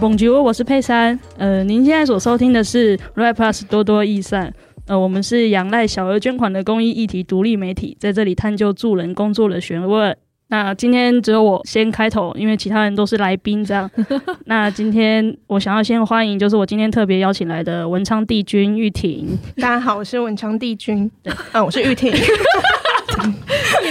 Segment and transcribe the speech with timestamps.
[0.00, 1.18] 本局我是佩珊。
[1.38, 4.52] 呃，您现在所收听的是 Rap Plus 多多益善。
[4.88, 10.16] 呃，我们是仰赖小额捐款的公益议题独立媒体，在这里探究助人工作的学问。
[10.52, 13.64] 那今天只有我先开头，因为其他人都是来宾。
[13.64, 13.90] 这样，
[14.44, 19.26] 那今天我想要先欢迎，就是我今天特别邀请来的文昌帝君玉婷。
[19.56, 21.10] 大家好，我是文昌帝君。
[21.22, 22.12] 对，啊，我是玉婷。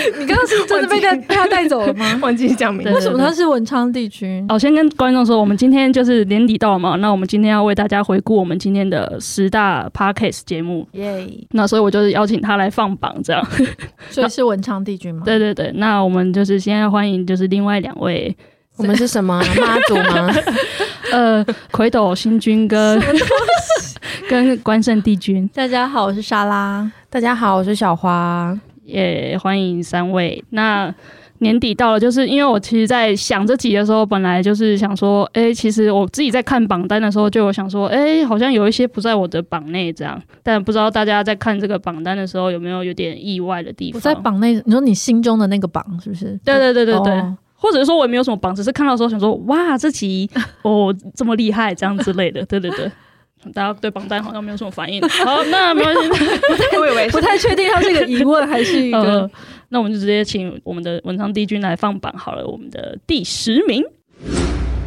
[0.19, 2.05] 你刚刚是真的被他被他带走了吗？
[2.21, 2.93] 忘记讲名字。
[2.93, 4.45] 为什么他是文昌帝君？
[4.49, 10.87] 我先跟观众说，我们今天就是年底到了嘛，那我们今天要为大家回顾我们今天的十大 Podcast 节目。
[10.93, 13.45] 耶那所以我就是邀请他来放榜，这样。
[14.09, 15.23] 所以 是文昌帝君吗？
[15.25, 15.71] 对对对。
[15.75, 18.35] 那我们就是先要欢迎，就是另外两位。
[18.77, 20.33] 我们是什么妈祖吗？
[21.11, 22.99] 呃，魁斗星君跟
[24.29, 25.47] 跟关圣帝君。
[25.53, 26.89] 大家好，我是莎拉。
[27.09, 28.57] 大家好，我是小花。
[28.91, 30.43] 也、欢迎三位。
[30.49, 30.93] 那
[31.39, 40.21] 年底到了，就是因为我其实，在想这集的时候，本来就是想说，哎、欸，其实我自己在看榜单的时候，就有想说，哎、欸，好像有一些不在我的榜内这样。
[40.43, 43.99] 但不知道大家在看这个榜单的时候，有没有有点意外的地方？
[43.99, 46.39] 不在榜内，你说你心中的那个榜是不是？
[46.45, 47.13] 对对对对对。
[47.13, 50.29] 哦、或者是说我也没有什么榜，只是看到的时候想说，哇，这集
[50.61, 52.45] 哦这么厉害，这样之类的。
[52.45, 52.91] 对对对。
[53.53, 55.01] 大家对榜单好像没有什么反应。
[55.25, 56.09] 好，那没关系。
[56.09, 56.15] 不
[56.55, 59.31] 太，我以为不太确定他是一个疑问还是一个、呃。
[59.69, 62.45] 那我们就直接请我们的文昌帝君来放榜好了。
[62.45, 63.83] 我们的第十名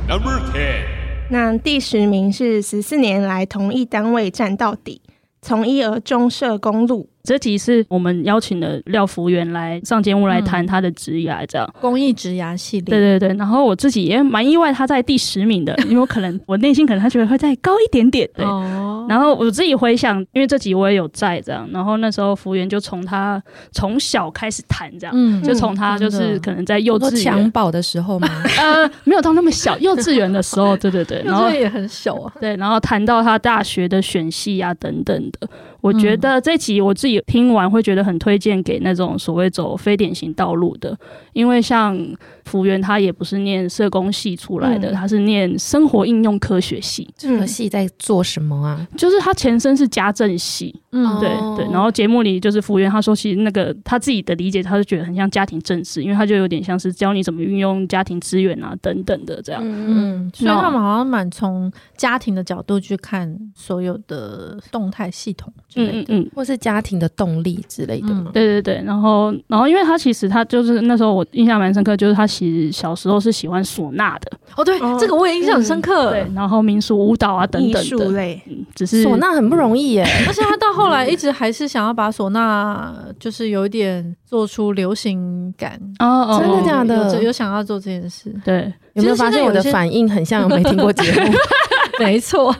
[0.08, 0.84] ，Number Ten。
[1.30, 5.00] 那第十名是十四年来同一单位站到底，
[5.40, 7.08] 从一而终社公路。
[7.24, 12.84] 这集是我们邀请了廖福源来上节目来谈他的职涯，这样、嗯、公益职涯系列。
[12.84, 18.28] 对对对，然后我自己也蛮意外他在第十名的，因为我可能我内心可能他觉得会再高一点点。
[18.36, 35.48] 对，哦、然后我自己回想，因为这集我也有在这样，然后那时候福元就从他从小开始谈这样，嗯、就从他就是可能在幼稚园襁褓的时候嘛，呃， 没有到那么小，幼稚园的时候， 对对对，然后也很小啊，对，然后谈到他大学的选系啊等等的。
[35.80, 40.96] 我觉得这集我自己听完会觉得很推荐给那种所谓走非典型道路的，
[41.32, 41.98] 因为像
[42.44, 47.08] 福原他也不是念社工系出来的，嗯、他是念生活应用科学系。
[47.16, 48.86] 这个系在做什么啊？
[48.96, 51.72] 就是他前身是家政系，嗯，对对。
[51.72, 59.62] 然后节目里就是福原他说，其实那个他自己的理解，他是觉得很像家庭政治，因为他就有点像是教你怎么运用家庭资源啊等等的这样。
[59.64, 65.52] 嗯，所以他们好像蛮从家庭的角度去看所有的动态系统。
[65.76, 68.08] 嗯嗯嗯，或是家庭的动力之类的。
[68.10, 74.30] 嗯、对对对，然后然后，因为他其实他就是那时候我印象蛮深刻，就是他其实小时候是喜欢唢呐的。
[74.56, 76.10] 哦，对，哦、这个我也印象很深刻。
[76.10, 77.82] 嗯、对，然后民俗舞蹈啊等等的。
[77.84, 85.72] 艺术类，嗯，只是唢呐很不容易耶， 而且他到后来一直还是想要把唢呐，就是有一点做出流行感。
[85.98, 87.14] 哦哦，真的假的？
[87.16, 88.34] 有，有想要做这件事。
[88.44, 91.32] 对，有没有发现我的反应很像没听过节目？
[92.00, 92.54] 没错。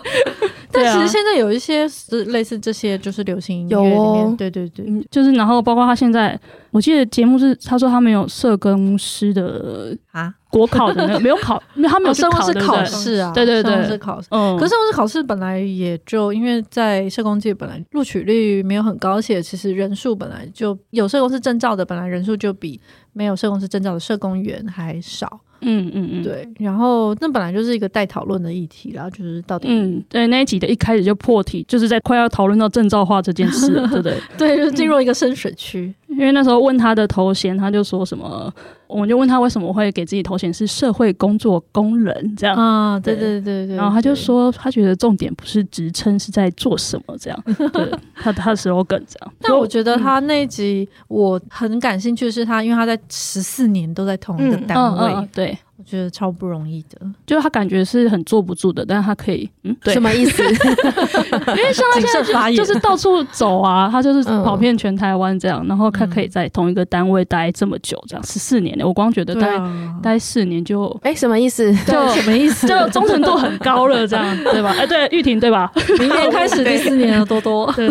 [0.75, 6.39] 但其实现在有一些是类似这些，就是流行音乐里面，哦、对对对，就是然后包括他现在，
[6.71, 10.35] 我记得节目是他说他没有社工师的啊？
[10.51, 14.29] 国考的那个 没有考，因为他没有社工师考试啊，对对对，是考试。
[14.31, 22.81] 嗯，可是社工师考试本来也就因为在社工界本来录取率没有很高，而且其实人数本来就有社工师证照的，本来人数就比
[23.13, 25.41] 没有社工师证照的社工员还少。
[25.65, 34.17] 嗯嗯嗯，对，然后那本来就是一个待讨论的议题，然后就是到底，嗯，对，那一集的一开始就破题，就是在快要讨论到证照化这件事了，对不对？
[34.39, 35.93] 对，就是进入一个深水区。
[36.17, 38.53] 因为那时候问他的头衔，他就说什么，
[38.87, 42.99] 我们就问他为什么会给自己头衔是社会工作工人这样啊？
[43.01, 47.45] 对对对对，然后他就说他觉得重点不是职称，是在做什么这样。
[47.73, 49.33] 对， 他他的 slogan 这样。
[49.41, 55.59] 但我觉得他那一集我很感兴趣的是他，因为他在十四年都在同一个单位，对。
[55.77, 60.41] 我觉得超不容易的，就是他感觉是很坐不住的，但是他可以，嗯，对，什么意思？
[60.47, 69.61] 因为像他现在就，就是到处走啊，他就是跑遍全台湾这样，然后他可以在同一个单位待这么久，这样十四年的，我光觉得待
[70.01, 71.75] 待四年就，哎，什么意思？
[71.85, 72.69] 就什么意思？
[72.69, 74.73] 就忠诚度很高了，这样对吧？
[74.79, 75.73] 哎，对，玉婷对吧？
[75.99, 77.71] 明年开始 第四年了，多多。
[77.73, 77.89] 对，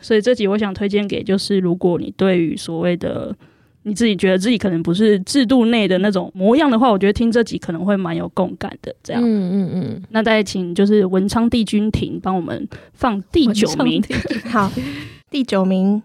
[0.00, 3.34] 所以这集我想推荐给就是，如果你对于所谓的。
[3.86, 8.92] 你自己觉得自己可能不是制度内的那种模样的话，我觉得听这集可能会蛮有共感的。
[9.00, 10.02] 这样，嗯嗯嗯。
[10.10, 14.02] 那再请就是文昌帝君庭帮我们放第九名。
[14.50, 14.68] 好，
[15.30, 16.02] 第九名。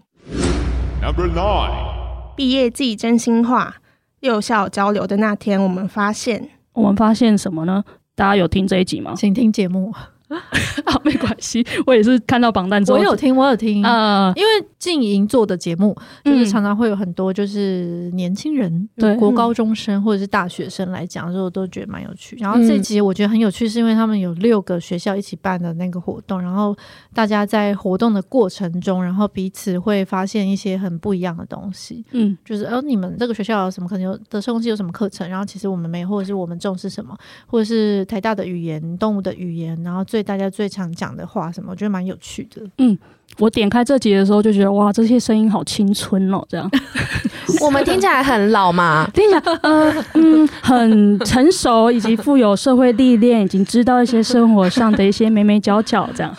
[1.02, 2.36] Number nine。
[2.36, 3.74] 毕业季真心话，
[4.20, 7.82] 六校交流的那天，我们发现，我们发现什么呢？
[8.14, 9.14] 大家有听这一集吗？
[9.16, 9.92] 请听节目。
[10.84, 14.48] 啊，没关系，我也是看到榜单之后，我有听，我有听啊，因为
[14.78, 22.36] 静莹做的节目，就是常常会有很多就是年轻人，对国高中生或者是大学生来讲的时候，都觉得蛮有趣。
[22.40, 26.76] 然后这集我觉得很有趣，是因为他们有六个学校一起办的那个活动，然后
[27.14, 32.04] 大家在活动的过程中，然后彼此会发现一些很不一样的东西。
[32.12, 35.28] 嗯，就是哦，你们这个学校有什么可能有的社工系有什么课程？
[35.28, 42.62] 然后其实我们没，或者是我们重视什么，或者是台大的语言、动物的语言，然后最大家最常讲的话什么，我觉得蛮有趣的。
[42.78, 42.96] 嗯，
[43.38, 46.70] 我点开这集的时候就觉得哇，这些声音好青春哦，这样。
[47.60, 49.08] 我们听起来很老嘛？
[49.12, 56.34] 听起来呃嗯很成熟，以及富有社会历练，已经知道一些生活上的一些眉眉角角这样。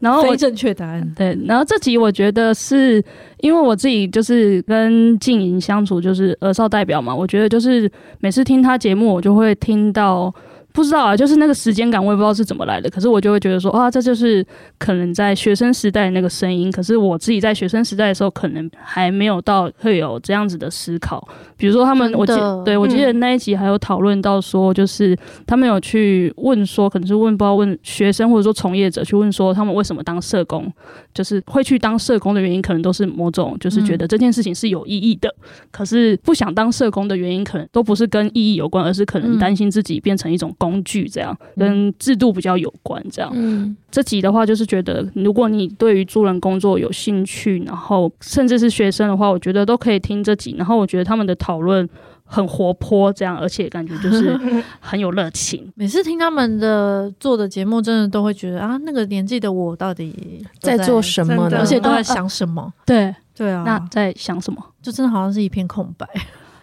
[0.00, 3.02] 然后我非正确答案对，然后这集我觉得是
[3.38, 10.34] 因为我自己就是跟静莹相处，就是儿少代表嘛，我觉得就是每次听他节目，我就会听到。
[10.72, 12.88] 不知道啊，就是那个时间感，我也不知道是怎么来的。
[12.88, 14.44] 可是我就会觉得说，啊，这就是
[14.78, 16.72] 可能在学生时代那个声音。
[16.72, 21.26] 可是我自己在学生时代的时候，可能还没有到会有这样子的思考。
[21.56, 22.32] 比如说他们，我记
[22.64, 25.16] 对我记得那一集还有讨论到说，就是
[25.46, 30.72] 他们有去问说，可能是问不知道问学生或者说从业者去问说，他们为什么当社工，
[31.12, 35.32] 就是会去当社工的原因，可能都是某种就是觉得这件事情是有意义的。
[35.70, 40.54] 可是不想当社工的原因，可能都不是跟意义有关，而是可能担心自己变成一种。
[40.62, 43.28] 工具这样跟制度比较有关，这样。
[43.34, 50.54] 嗯，这集的话就是觉得，如果你对于助人工作有兴趣，然后甚至是学生的话，我觉得都可以听这集。
[50.56, 51.88] 然后我觉得他们的讨论
[52.24, 54.38] 很活泼，这样，而且感觉就是
[54.78, 55.68] 很有热情。
[55.74, 61.58] 每次听他们的做的节目，真的都会觉得啊，那个年纪的我到底在做什么呢？
[61.58, 62.72] 而且都在想什么？
[62.86, 64.64] 对对啊，那在想什么？
[64.80, 66.06] 就真的好像是一片空白。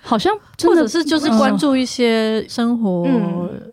[0.10, 3.08] 好像或者是就是关注一些生活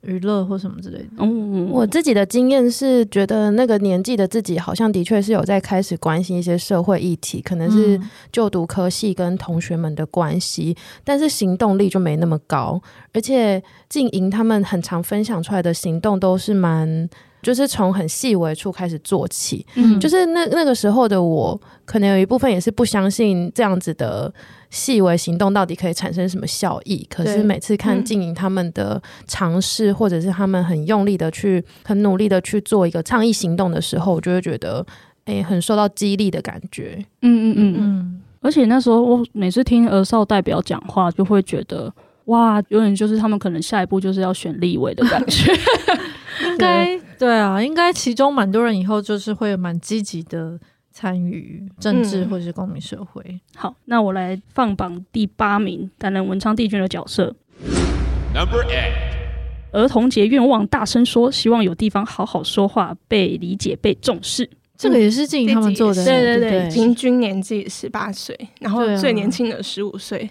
[0.03, 1.09] 娱乐或什么之类的。
[1.17, 7.99] 嗯，我自己的经验是觉得那个年纪的自己好像的确是有在开始关心一些社会议题，可能是
[8.31, 12.79] 就读科系跟同学们的关系，但是行动力就没那么高。
[13.15, 17.09] 而且静莹他们很常分享出来的行动都是蛮。
[17.43, 24.33] 就是从很细微处开始做起，嗯，就是那那个时候的我，可能有一部分也是不相信这样子的
[24.77, 27.07] 细微行动到底可以产生什么效益。
[27.09, 34.85] 可是每次看静莹他们的尝试，或者是他们很用力的去、很努力的去做一个倡议行动的时候，我就会觉得，
[35.25, 37.03] 哎、欸，很受到激励的感觉。
[37.23, 38.23] 嗯嗯嗯嗯。
[38.43, 41.93] 而且那时候我每次听儿少代表讲话，就会觉得，
[42.27, 45.53] 哇，有点就是他们可能下一步就是要选立委的感觉。
[46.51, 50.61] 应该对啊，应该其中蛮多人以后就是会蛮积极的
[50.97, 53.23] 参与政治或是公民社会。
[53.27, 53.41] 嗯。
[53.55, 57.37] 好，那我来放榜第八名，担任文昌帝君的角色。
[58.35, 58.95] Number eight，
[59.73, 64.49] 儿童节愿望大声说，希望有地方好好说话，被理解，被重视。
[64.77, 70.29] 这个也是静莹他们做的，对对对，平均年纪十八岁，然后最年轻的十五岁。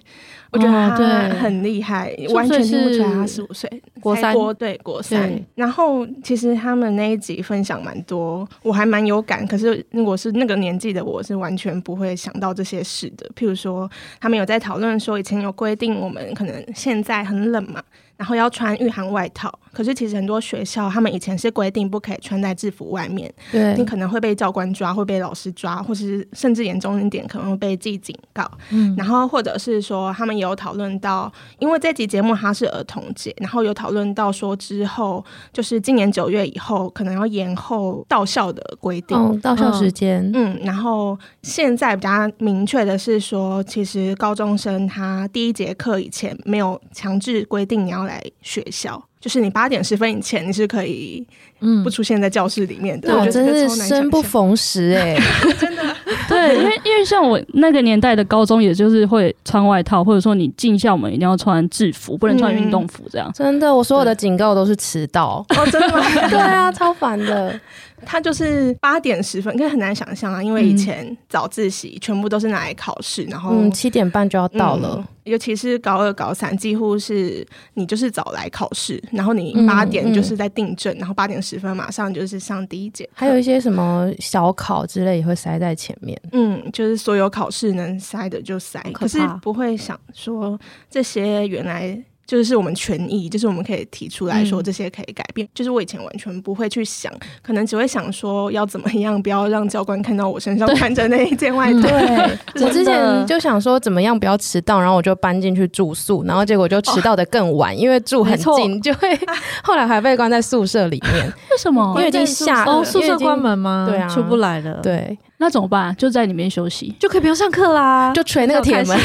[0.52, 0.96] 我觉得他
[1.42, 3.70] 很厉害，哦、完全听不出来他十五岁。
[4.00, 5.38] 国三，对国三。
[5.56, 9.46] 然后其实他们那一集分享蛮多，我还蛮有感。
[9.46, 13.30] 可是如果是那个年纪的我，是完全不会想到这些事的。
[13.36, 13.90] 譬如说，
[14.22, 17.84] 他们有在讨论说，以前有规定我们可能现在很冷嘛。
[18.16, 28.50] 然后要穿御寒外套，可是其实很多学校他们以前是规定不可以穿在制服外面，对，你可能会被教官抓，会被老师抓，或是甚至严重一点可能会被记警告。
[28.72, 31.30] 嗯，然后或者是说他们也有讨论到，
[31.60, 48.06] 因为这集节目它是儿童节，然后有讨论到说之后就是今年九月以后可能要延后到校的规定，哦，到校时间，嗯，然后现在比较明确的是说，其实高中生他第一节课以前没有强制规定你要。
[48.06, 51.26] 来学校，就是你八点十分以前，你是可以
[51.60, 53.12] 嗯不出现在教室里面的。
[53.18, 55.18] 我真是生不逢时哎，
[55.60, 55.82] 真的。
[56.30, 63.32] 对，因为因为像我那个年代的高中，也就是会穿外套，或者说你进校门一定要穿制服，不能穿运动服这样。
[63.34, 65.44] 真的，我所有的警告都是迟到。
[65.58, 66.04] 哦，真的吗？
[66.30, 67.60] 对啊，超烦的。
[68.06, 90.60] 他就是八点十分，可是很难想象啊，因为以前早自习全部都是拿来考试，然后嗯七点半就要到了，嗯，尤其是高二高三，几乎是你就是早来考试，然后你八点就是在订正，嗯嗯，然后八点十分马上就是上第一节，还有一些什么小考之类也会塞在前面，嗯，就是所有考试能塞的就塞，可，可是不会想说
[90.90, 92.04] 这些原来。
[92.28, 95.46] 就是我们权益，就是我们可以提出来说这些可以改变。
[95.46, 97.12] 嗯、就是我以前完全不会去想，
[97.44, 101.82] 可能只会想说要怎么样，不要让教官看到我身上穿着那一件外套。
[101.82, 109.18] 对， 我之前就想说怎么样不要迟到，然后我就搬进去住宿，然后结果就迟到的更晚，哦、因为住很近，就会
[109.64, 111.26] 后来还被关在宿舍里面。
[111.52, 111.94] 为什么？
[111.98, 113.86] 因为已经下哦，宿舍关门吗？
[113.90, 114.80] 对啊，出不来了。
[114.82, 115.18] 对。
[115.38, 115.96] 那怎么办？
[115.96, 118.98] 就在里面休息，就可以不用上课啦，就捶那个铁门。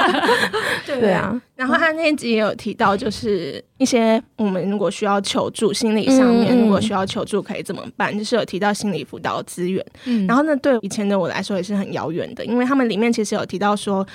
[0.86, 1.40] 对对啊。
[1.54, 8.16] 然后他那集也有提到，就是一些我们如果需要求助，心理上面如果需要求助可以怎么办？
[8.16, 9.84] 就是有提到心理辅导资源。
[10.04, 10.26] 嗯。
[10.26, 14.06] 然后呢，对以前的我来说也是很遥远的，因为他们里面其实有提到说。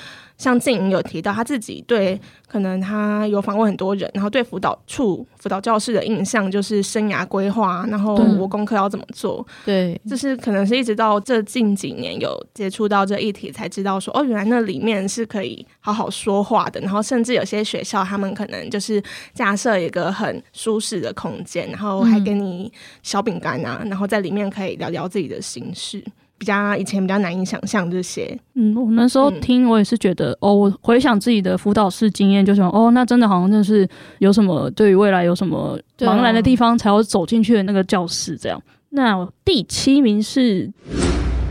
[0.43, 2.19] 像静莹有提到，他自己对
[2.49, 9.45] 可能他有访问很多人，然后对辅导处、辅导教室的印象就是生涯规划，然后我功课要怎么做？
[9.63, 16.81] 对，就是可能是一直到这近几年有接触到这议题，才知道说哦，原来那里面是可以好好说话的。
[16.81, 19.01] 然后甚至有些学校，他们可能就是
[19.33, 22.69] 架设一个很舒适的空间，然后还给你
[23.01, 26.03] 小饼干啊，然后在里面可以聊聊自己的心事。
[26.43, 33.87] 比较以前比较难以想象这些，嗯，我那时候听我也是觉得，嗯、哦，我回想自己的辅导室经验，就想，哦，那真的好像就是
[34.19, 38.61] 有什么对于未来有什么茫然的地方，才要走进去的那个教室这样。
[38.89, 40.69] 那第七名是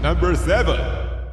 [0.03, 0.77] Number Seven。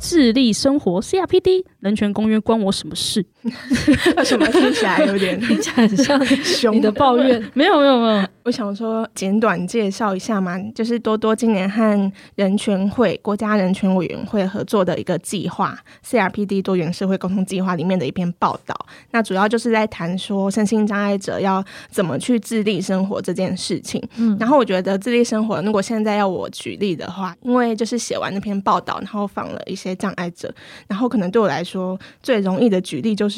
[0.01, 3.25] 智力生活 CRPD 人权公约关我什么事？
[4.17, 6.75] 为什么听起来有点听起来很像凶？
[6.75, 8.27] 你的抱怨没有没有没有。
[8.43, 18.75] 我想说简短介绍一下嘛，就是多多今年和人权会国家人权委员会合作的一个计划 CRPD 多元社会沟通计划里面的一篇报道。
[19.11, 24.01] 那主要就是在谈说身心障碍者要怎么去自立生活这件事情。
[24.17, 29.95] 嗯，然后我觉得自立生活，如果现在要我举例的话，因为就是写完那篇报道，然后访了一些。
[29.99, 30.49] 障碍者，
[30.87, 33.28] 然后可能对我来说最容易的举例就是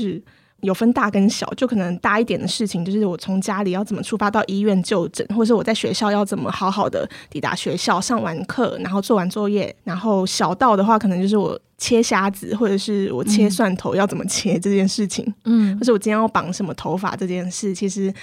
[0.62, 18.14] 有分大跟小，就可能大一点的事情，就是我从家里要怎么出发到医院就诊，或者是我在学校要怎么好好的抵达学校，上完课然后做完作业，然后小到的话，可能就是我切虾子或者是我切蒜头要怎么切这件事情，嗯，或是我今天要绑什么头发这件事，其实，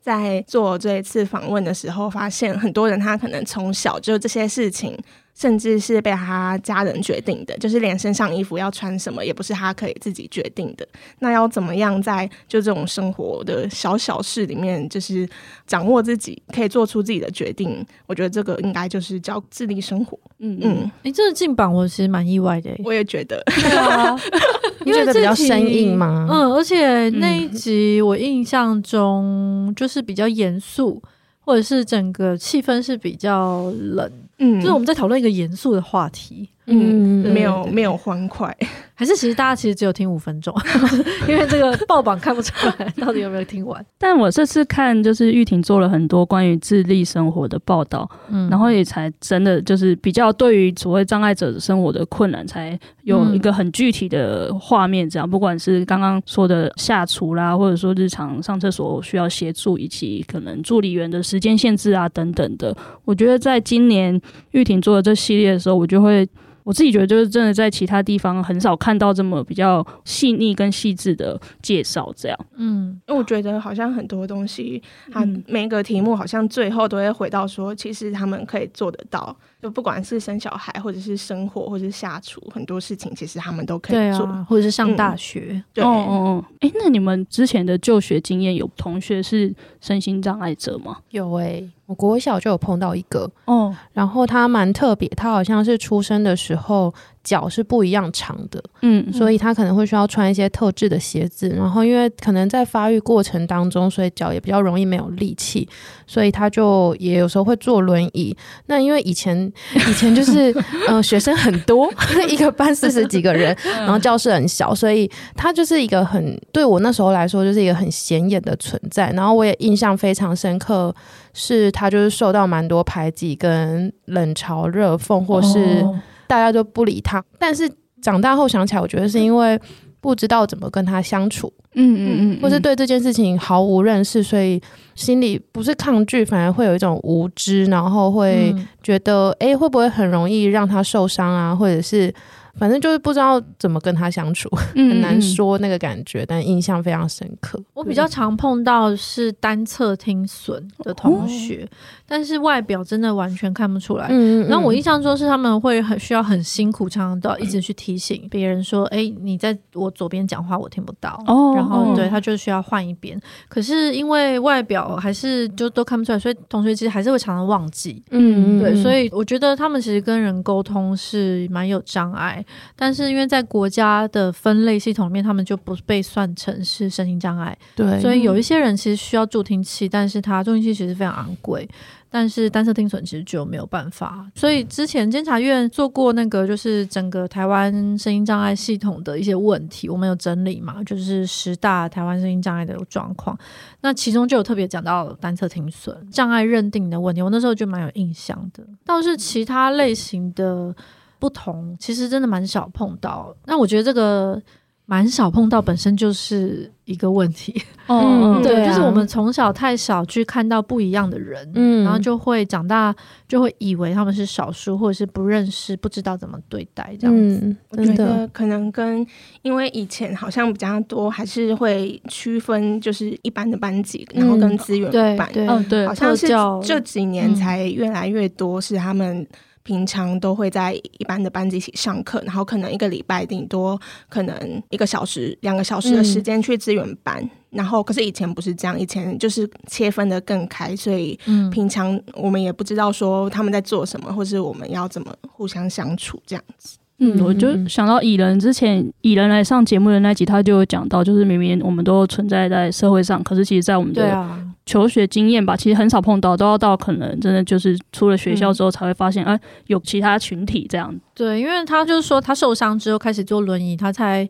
[0.00, 4.96] 在做这一次访问的时候，发现很多人他可能从小就这些事情。
[5.38, 10.84] 甚至是被他家人决定的，就是连身上衣服要穿什么也不是他可以自己决定的。
[11.20, 15.28] 那要怎么样在就这种生活的小小事里面，就是
[15.64, 17.86] 掌握自己，可以做出自己的决定？
[18.06, 20.18] 我觉得这个应该就是叫自立生活。
[20.40, 22.70] 嗯嗯，哎、欸，这个进榜我其实蛮意外的。
[22.82, 24.18] 我也觉得，对啊，
[24.84, 26.26] 因为这比较生硬嘛。
[26.28, 31.00] 嗯，而且那一集我印象中就是比较严肃，
[31.38, 34.10] 或者是整个气氛是比较冷。
[34.38, 36.48] 嗯，就是我们在讨论一个严肃的话题。
[36.66, 38.54] 嗯，没有没有欢快，
[38.98, 40.52] 还是其实大家其实只有听五分钟，
[41.28, 43.86] 因为这个报榜看不出来到底有没有听完。
[43.96, 55.08] 但我这次看就是玉婷做了很多关于自立生活的报道，嗯，然后也才真的就是比较对于所谓障碍者生活的困难，才有一个很具体的画面。
[55.08, 66.28] 这样，不管是刚刚说的下厨啦，或者说日常上厕所需要协助，以及可能助理员的时间限制啊等等的，我觉得在今年玉婷做的这系列的时候，我就会。
[66.68, 72.38] 我自己觉得，就是真的在其他地方很少看到这么比较细腻跟细致的介绍，这样。
[72.56, 79.34] 嗯，因为我觉得好像很多东西，它每一个题目好像最后都会回到说，其实他们可以做得到。
[79.60, 85.48] 就不管是生小孩，或者是生活，或者是下厨，很多事情其实他们都可以做，啊、或者是上大学。
[85.50, 86.44] 嗯、对，哦哦哦。
[86.60, 90.98] 哎、欸，那你们之前的就学经验，有同学是身心障碍者吗？
[91.10, 96.94] 有哎、欸，我国小就有碰到一个哦，然后他蛮特别，他好像是出生的时候。
[97.28, 101.50] 脚是不一样长的，嗯，所以他可能会需要穿一些特制的鞋子。
[101.50, 105.68] 然后因为可能在发育过程当中，所以脚也比较容易没有力气，
[106.06, 108.34] 所以他就也有时候会坐轮椅。
[108.64, 109.36] 那因为以前
[109.90, 110.54] 以前就是
[110.88, 111.92] 呃学生很多，
[112.30, 119.10] 一个班四十几个人，然后教室很小，所以他就是一个很对我那时候来说就是一个很显眼的存在。
[119.10, 120.94] 然后我也印象非常深刻，
[121.34, 125.82] 是他就是受到蛮多排挤跟冷嘲热讽，或是。
[125.82, 127.68] 哦大家都不理他，但是
[128.00, 129.60] 长大后想起来，我觉得是因为
[130.00, 134.60] 不知道怎么跟他相处，嗯嗯嗯，或是对这件事情毫无认识，所以
[134.94, 141.52] 心里不是抗拒，反而会有一种无知，然后会觉得，哎、嗯欸，会不会很容易让他受伤啊？
[141.52, 142.14] 或者是
[142.58, 147.62] 反正就是不知道怎么跟他相处， 嗯、很难说那个感觉，但印象非常深刻。
[147.74, 154.08] 我比较常碰到是单侧听损的同学，哦、但是外表真的完全看不出来。
[154.10, 163.20] 嗯，然后我印象中是他们会很需要很辛苦，常常都要一直去提醒别人说：“哎、欸，你在我左边讲话，我听不到。”哦，然后对他就需要换一边。
[163.48, 168.02] 可是因为外表还是就都看不出来，所以同学其实还是会常常忘记。
[168.10, 172.44] 嗯，对，所以我觉得他们其实跟人沟通是蛮有障碍。
[172.76, 181.68] 但是因为在国家的分类系统里面，他们就不被算成是身心障碍，对，所以有一些人其实需要助听器，但是他助听器其实非常昂贵，
[182.10, 184.26] 但是单侧听损其实就没有办法。
[184.34, 193.36] 所以之前监察院做过那个，就是整个台湾声音障碍系统的一些问题，我们有整理嘛，就是十大台湾声音障碍的状况，
[193.80, 198.64] 那其中就有特别讲到单侧听损障碍认定的问题，我那时候就蛮有印象的。
[198.84, 200.74] 倒是其他类型的。
[201.18, 204.40] 不同其实真的蛮少碰到，那我觉得这个
[204.86, 207.60] 蛮少碰到本身就是一个问题。
[207.88, 212.94] 嗯，对，就是我们从小太少去看到不一样的人，嗯，然后就会长大
[213.26, 217.40] 就会以为他们是少数，或者是不认识、不知道怎么对待这样子。
[217.42, 219.06] 嗯，我觉得可能跟
[219.42, 226.28] 因为以前好像比较多，还是会区分就是一般的班级，然后跟资源班，对，嗯，对，好像是
[226.62, 229.26] 这几年才越来越多是他们。
[229.68, 237.22] 平常都会在一般的班级一起上课，然后可能一个礼拜顶多可能一个小时、两个小时的时间去资源班。
[237.22, 241.18] 嗯、然后，可是以前不是这样，以前就是切分的更开，所以
[241.52, 246.78] 平常我们也不知道说他们在做什么，或是我们要怎么互相相处这样子。
[247.00, 254.26] 嗯，我就想到蚁人之前蚁人来上节目的那集，他就有讲到，就是明明我们都存在在社会上，可是其实，在我们的
[254.68, 260.94] 求学经验吧，其实很少碰到，都要到可能真的就是出了学校之后才会发现，哎、嗯啊，有其他群体这样。
[261.14, 264.28] 对，因为他就是说他受伤之后开始坐轮椅，他才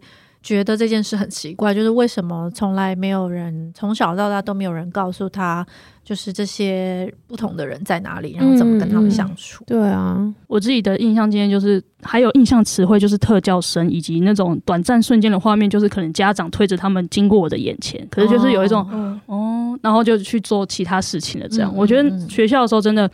[0.48, 5.66] 觉得这件事很奇怪，就是为什么从来没有人从小到大都没有人告诉他。
[6.08, 9.62] 就是这些不同的人在哪里，然后怎么跟他们相处？
[9.64, 21.46] 嗯、对啊，我自己的印象今天就是还有印象词汇，就是特教生以及那种短暂瞬间的画面，就是可能家长推着他们经过我的眼前，可是就是有一种哦，哦，然后就去做其他事情了。
[21.46, 23.06] 这样，嗯、我觉得学校的时候真的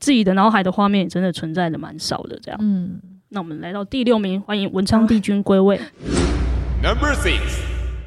[0.00, 2.40] 自己的脑海的画面也真的存在的蛮少的。
[2.42, 5.78] 这样，嗯，那我们来到第六名，欢迎文昌帝君归位。
[6.80, 7.40] Number six，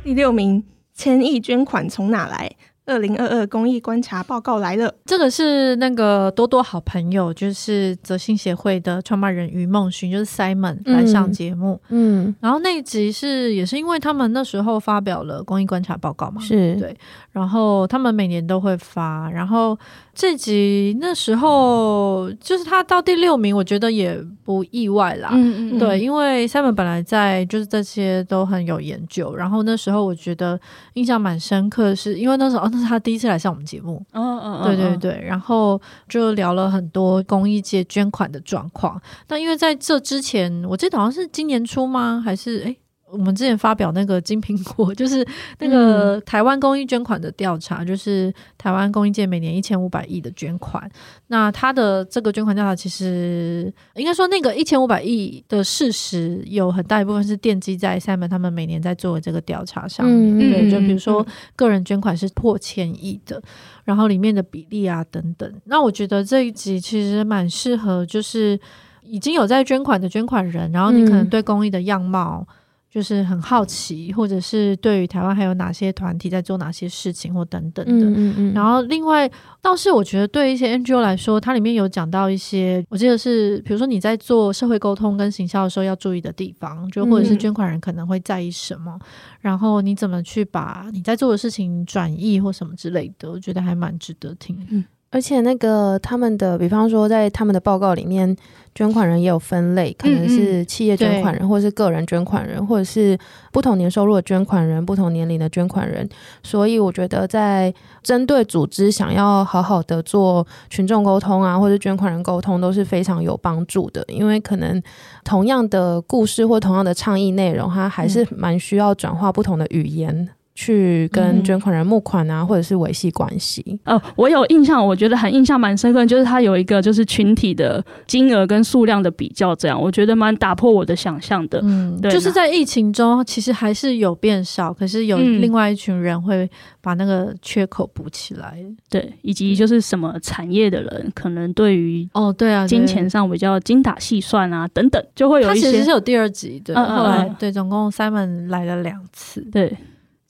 [0.01, 0.63] 第六名，
[0.93, 2.49] 千亿捐款从哪来？
[2.85, 16.75] 二零二二公益观察报告来了，这个是那个多多好朋友，就是泽信协会的创办人于梦勋，就是 Simon 来上节目，嗯，嗯，然后那一集是也是因为他们那时候发表了公益观察报告嘛，是。
[16.77, 16.97] 对，
[17.31, 19.77] 然后他们每年都会发，然后
[20.21, 30.59] 这集那时候就是他到第六名，我觉得也不意外啦，嗯嗯，对，因为 Simon 本来在就是这些都很有研究，然后那时候我觉得
[30.93, 32.61] 印象蛮深刻，是因为那时候。
[32.71, 39.01] 那是他第一次来上我们节目，嗯嗯，对对对，然后就聊了很多公益界捐款的状况。
[39.29, 42.21] 那因为在这之前，我记得好像是今年初吗？
[42.23, 42.77] 还是诶？
[43.11, 45.25] 我们之前发表那个金苹果， 就是
[45.59, 50.89] 那个台湾公益捐款的调查，嗯、就是台湾公益界每年一千五百亿的捐款。
[51.27, 60.37] 那他的这个捐款调查，其实应该说那个一千五百亿的事实，有很大一部分是奠基在 Simon 他们每年在做的这个调查上面。
[60.37, 63.41] 嗯、对，就比如说个人捐款是破千亿的，
[63.83, 65.53] 然后里面的比例啊等等。
[65.65, 68.59] 那我觉得这一集其实蛮适合，就是
[69.03, 72.47] 已经有在捐款的捐款人，然后你可能对公益的样貌。
[72.91, 78.05] 就是很好奇，或者是对于台湾还有哪些团体在做哪些事情，或等等的。
[78.05, 78.53] 嗯嗯嗯。
[78.53, 89.07] 然后另外倒是我觉得对一些 NGO 来说，它里面有讲到一些，我记得是比如说你在做社会沟通跟行销的时候要注意的地方，就或者是捐款人可能会在意什么，嗯、
[89.39, 94.57] 然后你怎么去把你在做的事情转译或什么之类的，我觉得还蛮值得听。
[94.69, 94.83] 嗯。
[95.11, 98.33] 而且那个他们的，比方说在他们的报告里面，
[98.73, 103.17] 捐款人也有分类，可能是企业捐款人，嗯嗯或者是个人捐款人，或者是
[103.51, 106.07] 不同年收入的捐款人，不同年龄的捐款人。
[106.41, 114.81] 所以我觉得在针对组织想要好好的做群众沟通啊，或者捐款人沟通都是非常有帮助的，因为可能
[115.25, 120.29] 同样的故事或同样的倡议内容，它还是蛮需要转化不同的语言。
[120.53, 123.63] 去跟捐款人募款啊，或者是维系关系。
[123.85, 131.59] 哦、呃，我有印象，我觉得很印象蛮深刻，就是他有一个就是群体的金额跟数量的比较，这样我觉得蛮打破我的想象的。
[131.63, 136.49] 嗯，对，就是在疫情中，其实还是有变少，可是有另外一群人会
[136.81, 138.57] 把那个缺口补起来。
[138.59, 145.67] 嗯、对，以及就是什么产业的人，可能对于哦，对啊，金钱上比较精打细算啊，等等，就会有一些。
[145.67, 149.75] 他其实是有第二集，对，嗯、后来对，总共 Simon 来了两次，对。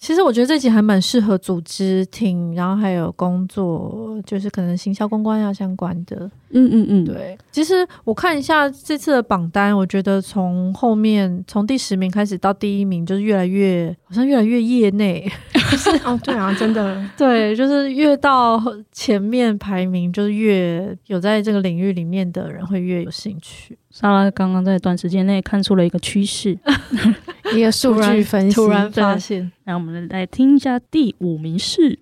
[0.02, 6.30] 其实我觉得这集还蛮适合组织听，然后还有工作，就是可能行销公关要相关的。
[6.54, 7.38] 嗯嗯嗯，对。
[7.52, 15.30] 其实我看一下这次的榜单，我觉得从后面从第十名开始到第一名，就是越来越好像越来越业内。
[15.54, 18.62] 就 是哦，对啊，真的， 对，就是越到
[18.92, 23.78] 前面排名，就是越有在这个领域里面的人会越有兴趣。
[23.90, 26.58] 莎拉刚刚在短时间内看出了一个趋势。
[27.56, 29.52] 一个数据分析，突然发现。
[29.66, 32.00] 那我们来听一下第五名是。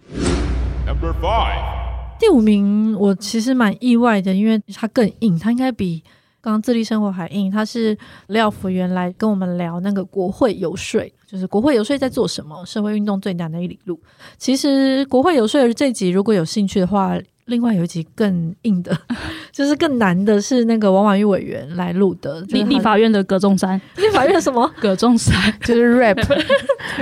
[0.86, 1.89] Number five，
[2.20, 6.04] 第五名我其实蛮意外的，因为它更硬，它应该比
[6.42, 7.50] 刚刚自立生活还硬。
[7.50, 14.00] 它是廖福原来跟我们聊那个国会游说，就是国会游说在做什么，社会运动最难的一里路。
[14.38, 17.18] 其实国会游说的这集如果有兴趣的话。
[17.46, 18.96] 另外有一集更硬的，
[19.52, 24.72] 就是更难的，是那个王婉玉委员来录的，立立法院的葛仲山， 立法院什么？
[24.80, 25.34] 葛仲山
[25.66, 26.16] 就是 rap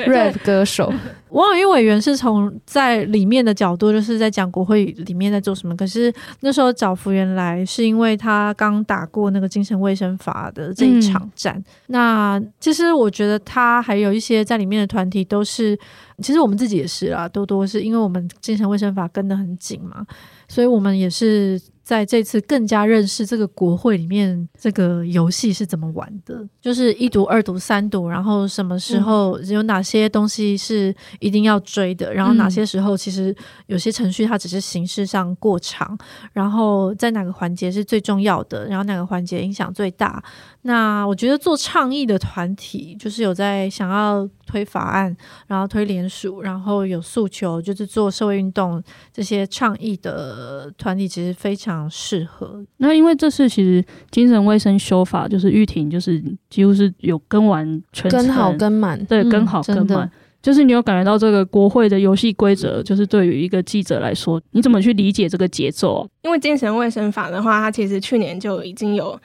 [0.06, 0.93] rap 歌手。
[1.30, 5.76] 王婉玉委员是从在里面的角度，就是在讲国会里面在做什么。
[5.76, 11.56] 可是那时候找福原来，是因为他刚打过那个精神卫生法的这一场战。
[11.56, 15.78] 嗯、那其实我觉得他还有一些在里面的团体都是，
[16.20, 20.06] 其实我们自己也是啦，多多是因为我们精神卫生法跟得很紧嘛。
[20.48, 33.34] 所以我们也是在这次更加认识这个国会里面这个游戏是怎么玩的，就是一读、二读、三读，然后什么时候有哪些东西是一定要追的，然后哪些时候其实
[33.67, 35.97] 有些程序它只是形式上过长，
[36.34, 40.21] 然后在哪个环节是最重要的，然后哪个环节影响最大。
[40.63, 45.15] 那我觉得做倡议的团体，就是有在想要推法案，
[45.47, 52.66] 然后推联署，然后有诉求，就是做社会运动这些倡议的团体，其实非常适合。
[52.78, 60.08] 那因为这次其实精神卫生修法，就是玉婷就是几乎是有跟完全，跟好跟满，对，跟好跟满。
[60.08, 60.12] 嗯、
[60.42, 66.10] 就是你有感觉到这个国会的游戏规则，就是对于一个记者来说，你怎么去理解这个节奏？
[66.22, 69.20] 因为精神卫生法的话，它其实去年就已经有。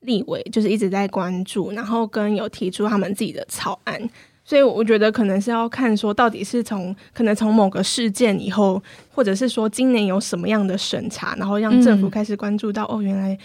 [0.00, 4.00] 立委就是一直在关注，然后跟有提出他们自己的草案，
[4.46, 8.80] 所以我觉得可能是要看说到底是从可能从某个事件以后，
[9.12, 13.36] 或者是说今年有什么样的审查，然后让政府开始关注到、嗯、哦，原来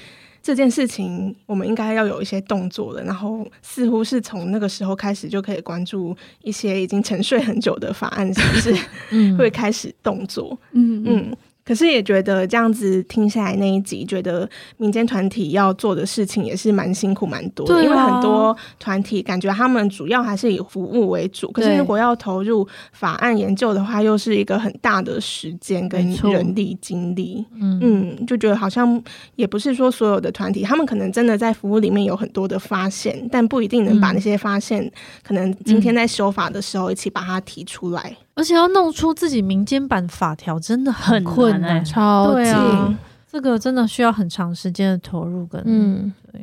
[0.44, 8.86] 这件事情我们应该要有一些动作了，然后似乎是从那个时候开始就可以关注一些已经沉睡很久的法案，是不是？
[9.10, 10.56] 嗯，会开始动作。
[10.74, 11.06] 嗯嗯。
[11.32, 11.38] 嗯
[11.72, 27.46] 可是也觉得这样子听下来那一集，觉得民间团体要做的事情也是蛮辛苦蛮多的，啊、因为很多团体感觉他们主要还是以服务为主，可是如果要投入法案研究的话，又是一个很大的时间跟人力精力。
[27.56, 27.80] 嗯。
[27.82, 29.02] 嗯，就觉得好像
[29.38, 34.92] 也不是说所有的团体，他们可能真的在服务里面有很多的发现，但不一定能把那些发现，嗯、
[35.24, 38.18] 可能今天在修法的时候一起把它提出来。
[38.34, 42.44] 而且要弄出自己民间版法条真的很困难，超级。
[42.44, 42.98] 对啊，
[43.30, 46.42] 这个真的需要很长时间的投入跟嗯，对。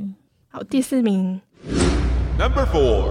[0.49, 1.41] 好，第四名
[2.39, 3.05] ，Number Four，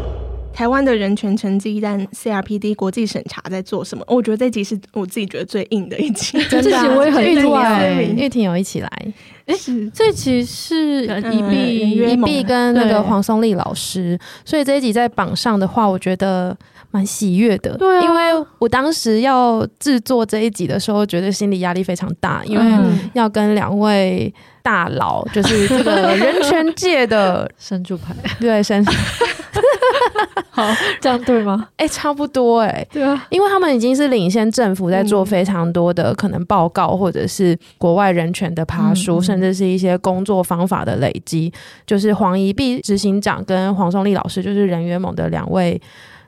[0.54, 4.04] 台湾的人权成绩单 CRPD 国际审查在做什么？
[4.08, 8.90] 我觉得这集是我自己觉得最硬的一集， 这集我也很意外，玉婷有一起来。
[9.46, 9.56] 哎，
[9.94, 16.58] 这集是一碧一碧跟那个黄松丽老师，所以这一集在榜上的话，我觉得
[16.92, 17.78] 蛮喜悦的。
[17.78, 22.66] 对，因为我当时要制作这一集的时候，觉得心理压力非常大，因为
[23.14, 28.84] 要跟两位大佬，就是这个人权界的 神主牌，对神。
[30.50, 30.66] 好，
[31.00, 31.68] 这样对吗？
[31.78, 41.54] 哎、欸，差不多哎、欸，对啊，因为他们已经是领先政府在做非常多的可能报告，或者是国外人权的爬书，嗯、甚至是一些工作方法的累积。
[41.86, 45.80] 就是黄宜碧执行长跟黄松丽老师，就是人缘盟的两位。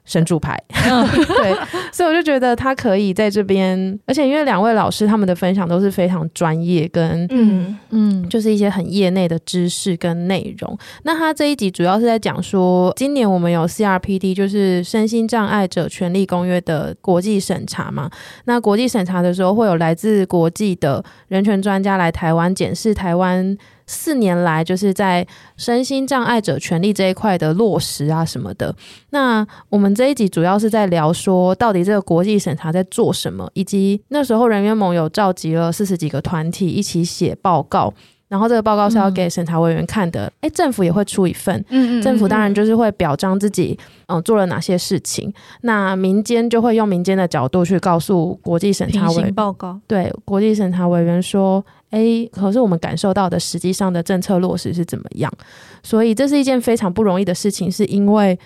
[0.09, 1.55] 神助牌， 对，
[1.93, 10.75] 所以我就觉得他可以在这边，而且因为两位老师他们的分享都是非常专业，跟嗯嗯，就是一些很业内的知识跟内容。
[11.03, 18.09] 那他这一集主要是在讲说，今年我们有 CRPD，就是身心障碍者权利公约的国际审查嘛。
[18.45, 23.55] 那国际审查的时候，会有来自国际的人权专家来台湾检视台湾。
[23.91, 25.25] 四年来就是在
[25.57, 28.73] 身心障碍者权利这一块的落实啊什么的。
[29.09, 37.91] 那我们这一集主要是在聊说，到底这个国际审查在做什么，以及那时候人员盟有召集了四十几个团体一起写报告。
[38.29, 45.33] 然后这个报告是要给审查委员看的，哎、嗯，政府也会出一份，嗯，嗯，嗯，政府当然就是会表彰自己，嗯、呃，做了哪些事情。
[45.61, 51.99] 那民间就会用民间的角度去告诉国际审查委员报告，对国际审查委员说，哎，
[52.31, 55.33] 可是我们感受到的实际上的政策落实是怎么样？
[55.81, 58.39] 所以这是一件非常不容易的事情，是因为。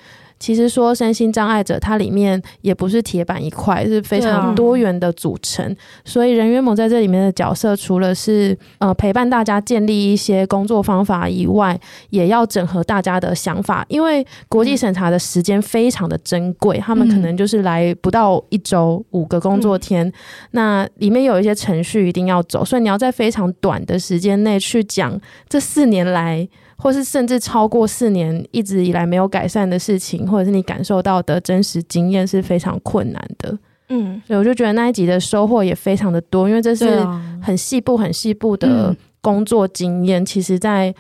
[0.43, 5.65] 其实说身心障碍者，它里面也不是铁板一块，是非常多元的组成。
[5.65, 11.79] 啊、所以人员盟在这里面的角色，除了是呃陪伴大家建立一些工作方法以外，
[12.10, 13.86] 也要整合大家的想法。
[13.88, 20.13] 因为国际审查的时间非常的珍贵，他们可能就是来不到一周，五个工作天，嗯、
[20.51, 26.45] 那里面有一些程序一定要走，所以你要在非常短的时间内去讲这四年来。
[26.84, 33.58] 或是甚至超过四年一直以来没有改善的事情，或者是你感受到的真实经验是非常困难的。
[33.88, 37.02] 嗯，所以我就觉得那一集的收获也非常的多，因为这是
[37.41, 40.26] 很细部、很细部的工作经验。
[40.26, 40.93] 其实，在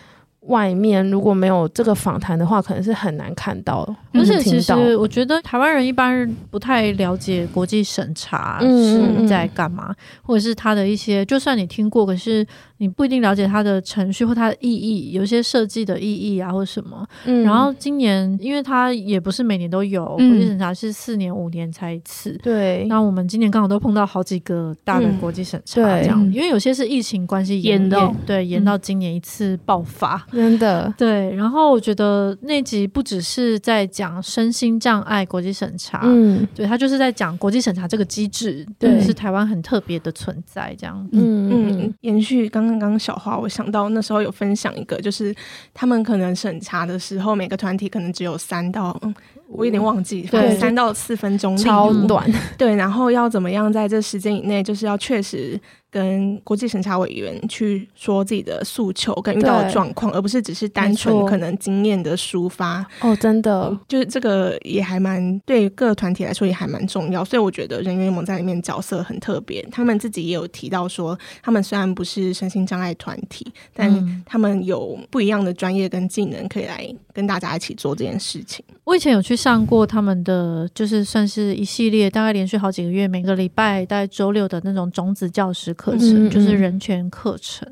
[0.47, 3.87] 外面如果没有这个访谈的话，可能是很难看到。
[4.13, 12.45] 而且，其实我觉得台湾人一般不太了解国际审查是在干嘛，嗯、或者是他的一些，就算你听过，可是
[12.83, 17.03] 你不一定了解它的程序或它的意义，有些设计的意义啊，或什么。
[17.25, 22.37] 嗯、然后今年，因为它也不是每年都有、嗯、国际审查，是四年、五年才一次。
[22.43, 22.85] 对。
[22.87, 30.23] 那我们今年刚好都碰到好几个大的国际审查，这样、嗯，因为有些是疫情关系延到，对，延到今年一次爆发。
[30.31, 30.93] 真的。
[30.95, 31.33] 对。
[31.35, 34.03] 然后我觉得那集不只是在讲。
[34.03, 41.93] 讲身心障碍国际审查，嗯，对，他就是在讲国际审查这个机制，对，是台湾很特别的存在，这样，嗯嗯。
[42.01, 45.33] 延续刚刚刚刚小花，我想到那时候有分享一个，就是
[45.73, 48.99] 他们可能审查的时候，每个团体可能只有三到，
[49.47, 55.59] 我有点忘记，反正三到四分钟，超短， 对，然后要怎么样在这时间以内，就是要确实。
[55.93, 62.83] 跟国际审查委员去说自己的诉求跟遇到的状况，而不是只是单纯可能经验的抒发。
[63.01, 67.23] 哦，真的，就是这个也还蛮对各团体来说也还蛮重要。
[67.23, 69.61] 所以我觉得人员盟在里面角色很特别。
[69.71, 78.65] 他们自己也有提到说，他们虽然不是身心障碍团体，但他们有不一样的专业跟技能，可以来跟大家一起做这件事情。
[78.85, 87.67] 我以前有去上过他们的，就是算是一系列，大概连续好几个月，每个礼拜大概周六的那种种子教师课程，就是人权课程。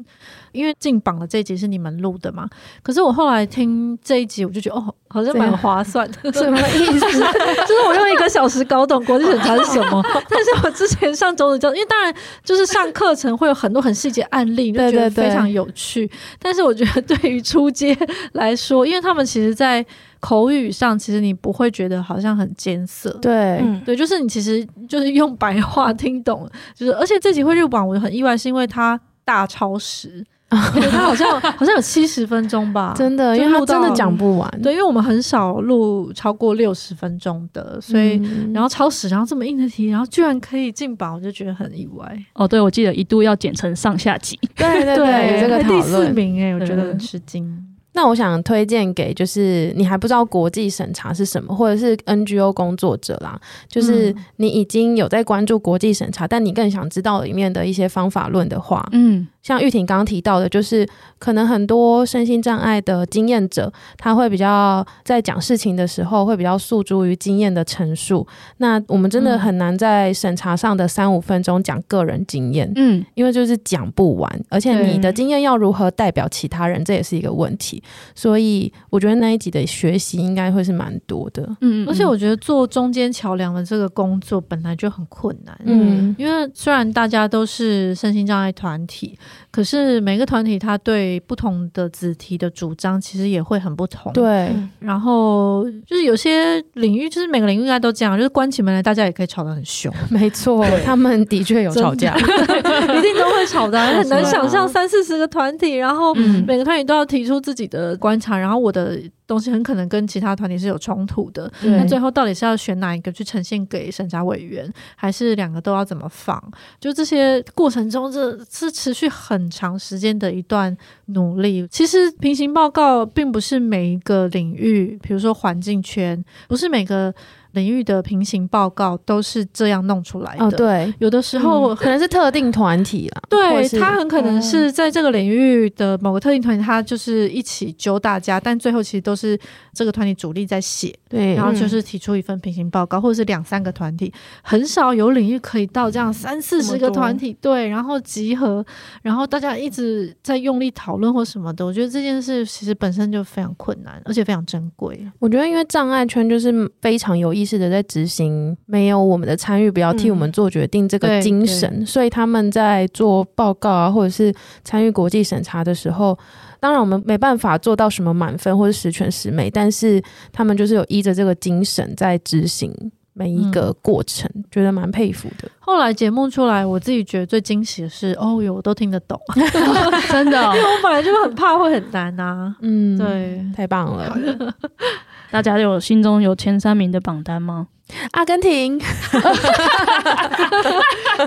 [0.52, 2.46] 因为进榜的这一集是你们录的嘛？
[2.84, 6.18] 可是我后来听这一集，我就觉得哦，好像蛮划算的。
[6.34, 7.00] 什么意思？
[7.00, 10.04] 就是我用一个小时搞懂国际审查是什么。
[10.28, 16.12] 但是我之前上周的教，因为当然就是上课程会有很多很细节案例，就觉得非常有趣。
[16.38, 17.98] 但是我觉得对于初阶
[18.34, 19.86] 来说，因为他们其实，在
[20.22, 23.10] 口语上，其实你不会觉得好像很艰涩。
[23.22, 26.50] 对，嗯，对，就是你其实就是用白话听懂。
[26.74, 30.24] 就是而且这集会入榜，我很意外，是因为它大超时。
[30.52, 34.60] 他好像好像有七十分钟吧，真的，因为他真的讲不完。
[34.62, 42.06] 对，因为我们很少录超过六十分钟的，所以、嗯、然后超时，然后这么硬的题，然后居然可以进榜，我就觉得很意外。
[42.34, 47.66] 哦，对，我记得一度要剪成上下集，对对对，对这个第四名哎，我觉得很吃惊。
[47.94, 59.28] 那我想推荐给就是你还不知道国际审查是什么，或者是 NGO 工作者啦，就是你已经有在关注国际审查，但你更想知道里面的一些方法论的话，嗯。
[59.44, 68.26] 像玉婷刚刚提到的，就是可能很多身心障碍的经验者，他会比较在讲事情的时候，会比较诉诸于经验的陈述。
[68.58, 77.82] 那我们真的很难在审查上的三五分钟讲个人经验，嗯，因为就是讲不完，而且你的经验要如何代表其他人，这也是一个问题。
[78.14, 89.18] 所以我觉得那一集的学习应该会是蛮多的，嗯，而且我觉得做中间桥梁的这个工作本来就很困难，嗯，因为虽然大家都是身心障碍团体。
[89.50, 94.12] 可是每个团体，他对不同的子题的主张，其实也会很不同。
[94.14, 99.94] 对，然后就是有些领域，就是每个领域应该都这样，就是关起门来，大家也可以吵得很凶。
[100.10, 103.80] 没错，他们的确有吵架， 一定都会吵的。
[103.80, 109.00] 很难想象三四十个团体，然后每个团体都要提出自己的观察，然后我的。
[109.32, 116.38] 东西很可能跟其他团体是有冲突的，那最后到底是要选哪一个去呈现给审查委员，还是两个都要怎么放？
[116.82, 121.66] 就这些过程中，这是持续很长时间的一段努力。
[121.72, 127.16] 其实平行报告并不是每一个领域，比如说环境圈，不是每个。
[127.54, 130.46] 领域的平行报告都是这样弄出来的。
[130.46, 139.40] 哦，对，有的时候、嗯、可能是特定团体啦，对，他很可能是在这个领域的某个特定团体，他就是一起揪大家，但最后其实都是
[139.74, 148.66] 这个团体主力在写，对，然后就是提出一份平行报告，或者是两三个团体，很少有领域可以到这样三四十个团体，对，然后集合，
[149.02, 154.98] 然后大家一直在用力讨论或什么的，我觉得这件事其实本身就非常困难，而且非常珍贵。
[155.20, 166.18] 我觉得因为障碍圈就是非常有意识的在执行，没有我们的参与，不要替我们做决定这个精神，嗯、所以他们在做报告啊，或者是参与国际审查的时候，
[166.60, 170.02] 当然我们没办法做到什么满分或者十全十美，但是
[170.32, 172.74] 他们就是有依着这个精神在执行
[173.14, 175.50] 每一个过程，嗯、觉得蛮佩服的。
[175.60, 179.20] 后来节目出来，我自己觉得最惊喜的是，哦哟，我都听得懂，
[180.10, 182.56] 真的、哦，因为我本来就很怕会很难啊。
[182.62, 184.18] 嗯，对，太棒了。
[185.32, 187.68] 大家有心中有前三名的榜单吗？
[188.12, 188.78] 阿根廷，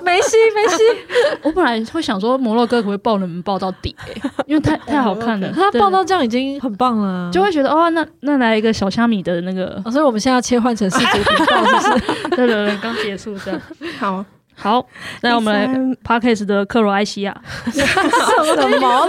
[0.02, 0.82] 梅西，梅西。
[1.42, 5.52] 我本来会想说摩洛哥可不可以报能爆到底、欸， 因为太太好看了。
[5.52, 9.78] 他爆到这样已经很棒了，就会觉得哦，那那来一个小虾米的那个。
[9.84, 11.90] 哦、所以我们现在要切换成世界频道，就是
[12.36, 13.60] 对对对，刚结束的。
[13.98, 14.24] 好
[14.56, 14.86] 好，
[15.20, 15.68] 那我们来
[16.02, 17.36] Podcast 的克罗埃西亚，
[17.72, 17.82] 什
[18.42, 19.08] 么了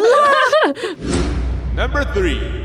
[1.77, 2.64] ？Number three。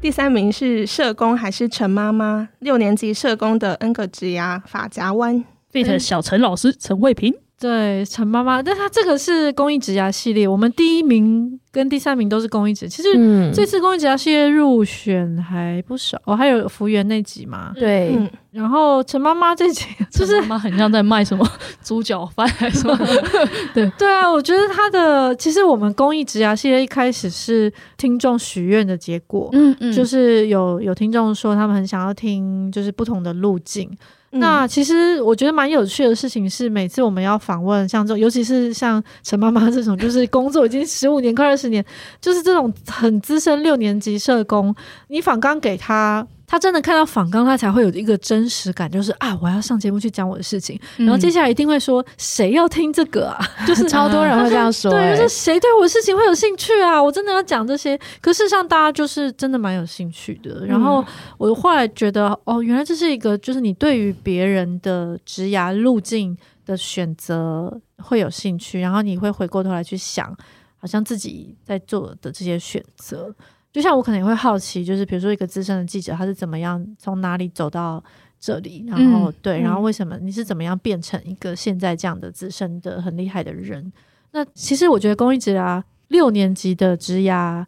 [0.00, 2.48] 第三名是社工还是陈妈妈？
[2.60, 5.98] 六年级社工的恩格职涯法夹弯，feat.
[5.98, 7.34] 小陈老师陈慧萍。
[7.60, 12.88] 对，陈妈妈，但她这个是公益职涯系列，我们第一名跟第三名都是公益职。
[12.88, 17.72] 其实这次公益职涯系列入选还不少，哦，还有福原那集嘛。
[17.74, 21.46] 对，嗯、然后陈妈妈这集 就是陈妈妈很像在卖什么
[21.82, 22.96] 猪脚饭还是什么？
[23.74, 33.90] 对对啊，我觉得他的其实我们公益职涯系列一开始是听众许愿的结果，嗯嗯，就是有有听众说他们很想要听，就是不同的路径。
[34.30, 41.84] 那其实我觉得蛮有趣的事情是，每次我们要访问像这种，尤其是像陈妈妈这种，就是工作已经 十五年、快二十年，
[42.20, 44.74] 就是这种很资深六年级社工，
[45.08, 46.26] 你访刚给他。
[46.50, 50.76] 他真的看到访纲，他才会有一个真实感，就是啊，我要上节目去讲我的事情。
[50.96, 53.38] 嗯、然后接下来一定会说，谁要听这个啊？
[53.64, 57.00] 就是超多人会这样说、欸，对，就是谁对我的事情会有兴趣啊？
[57.00, 57.96] 我真的要讲这些。
[58.20, 60.66] 可事实上，大家就是真的蛮有兴趣的。
[60.66, 61.04] 然后
[61.38, 66.36] 我后来觉得，哦，原来这是一个，就是你对于别人的职涯路径
[66.66, 70.36] 的选择会有兴趣，然后你会回过头来去想，
[70.78, 73.32] 好像自己在做的这些选择。
[73.72, 78.02] 就像我可能也会好奇，就是比如说一个资深的记者，他是怎么样从哪里走到
[78.38, 83.92] 这里，然后、嗯、对，然后为什么你是怎么样变成一个现在这样的资深的很厉害的人？
[84.32, 87.64] 那其实我觉得公益职啊六年级的职涯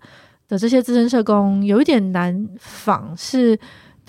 [0.48, 3.58] 的这些资深社工有一点难仿是。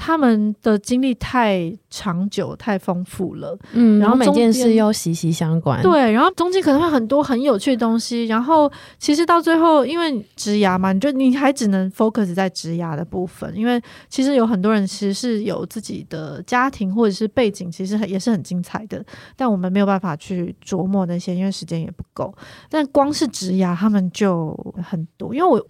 [0.05, 19.01] 他们的经历太长久、太丰富了，嗯，然后每件事又息息相关，对，然后中间可能会很多很有趣的东西，然后其实到最后，因为植牙嘛，你就你还只能 focus 在植牙的部分，因为其实有很多人其实是有自己的家庭或者是背景，其实也是很精彩的，
[19.37, 22.35] 但我们没有办法去琢磨那些，因为时间也不够。
[22.69, 25.65] 但光是职牙，他们就很多，因为我。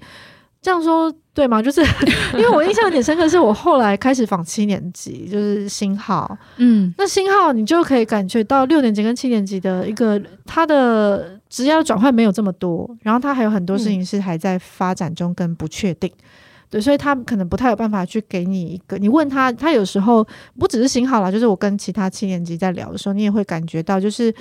[0.63, 1.61] 这样说对吗？
[1.61, 1.81] 就是
[2.33, 16.23] 因为我印象有点深刻，是我后来开始访七年级，就是星号，嗯，那星号你就可以感觉到六年级跟七年级的一个他的职业转换没有这么多，然后他还有很多事情是还在发展中跟不确定，嗯、
[16.69, 20.25] 对，所以他可能不太有办法去给你一个，你问他，他有时候
[20.57, 24.33] 不只是新号啦，就是我跟其他七年级在聊的时候，你也会感觉到就是。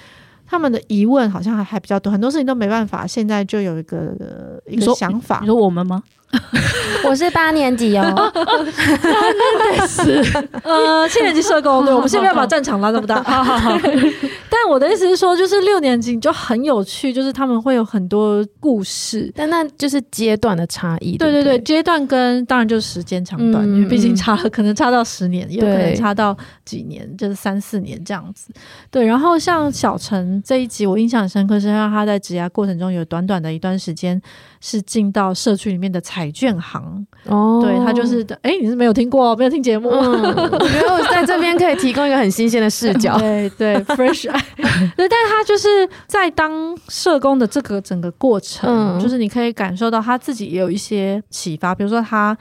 [0.52, 5.38] 他们的疑问好像还还比较多，很多事情都没办法，现在就有一个一个想法。
[5.40, 6.02] 你说我们吗？
[7.04, 8.32] 我是八年级哦，
[9.86, 10.22] 是
[10.62, 13.22] 呃七年级社工，对，我们现在要把战场拉这么大。
[13.22, 13.78] 好好好。
[14.48, 21.16] 但我的意思是说，就是六年级就很有趣，就是他们会有很多故事，但那就是阶段的差异。
[21.16, 28.52] 对对对，阶段跟当然就是时间长短，因为毕竟差了，可能差到十年，也有可能差到几年，就是三四年这样子。
[28.90, 34.20] 对，然后像小陈这一集，我印象很深刻，是让他在职涯过程中有短短的一段时间
[34.62, 37.06] 是进到社区里面的彩券行。
[37.26, 43.18] 哦，对他就是，哎，你是没有听过，没有听节目，我觉得我在这边可以提供一个很新鲜的视角。
[43.20, 44.24] 对对，fresh。
[44.96, 51.74] 对，但他就是在当社工的这个整个过程，嗯、就是你可以感受到他自己也有一些启发。
[51.74, 52.36] 比如说，他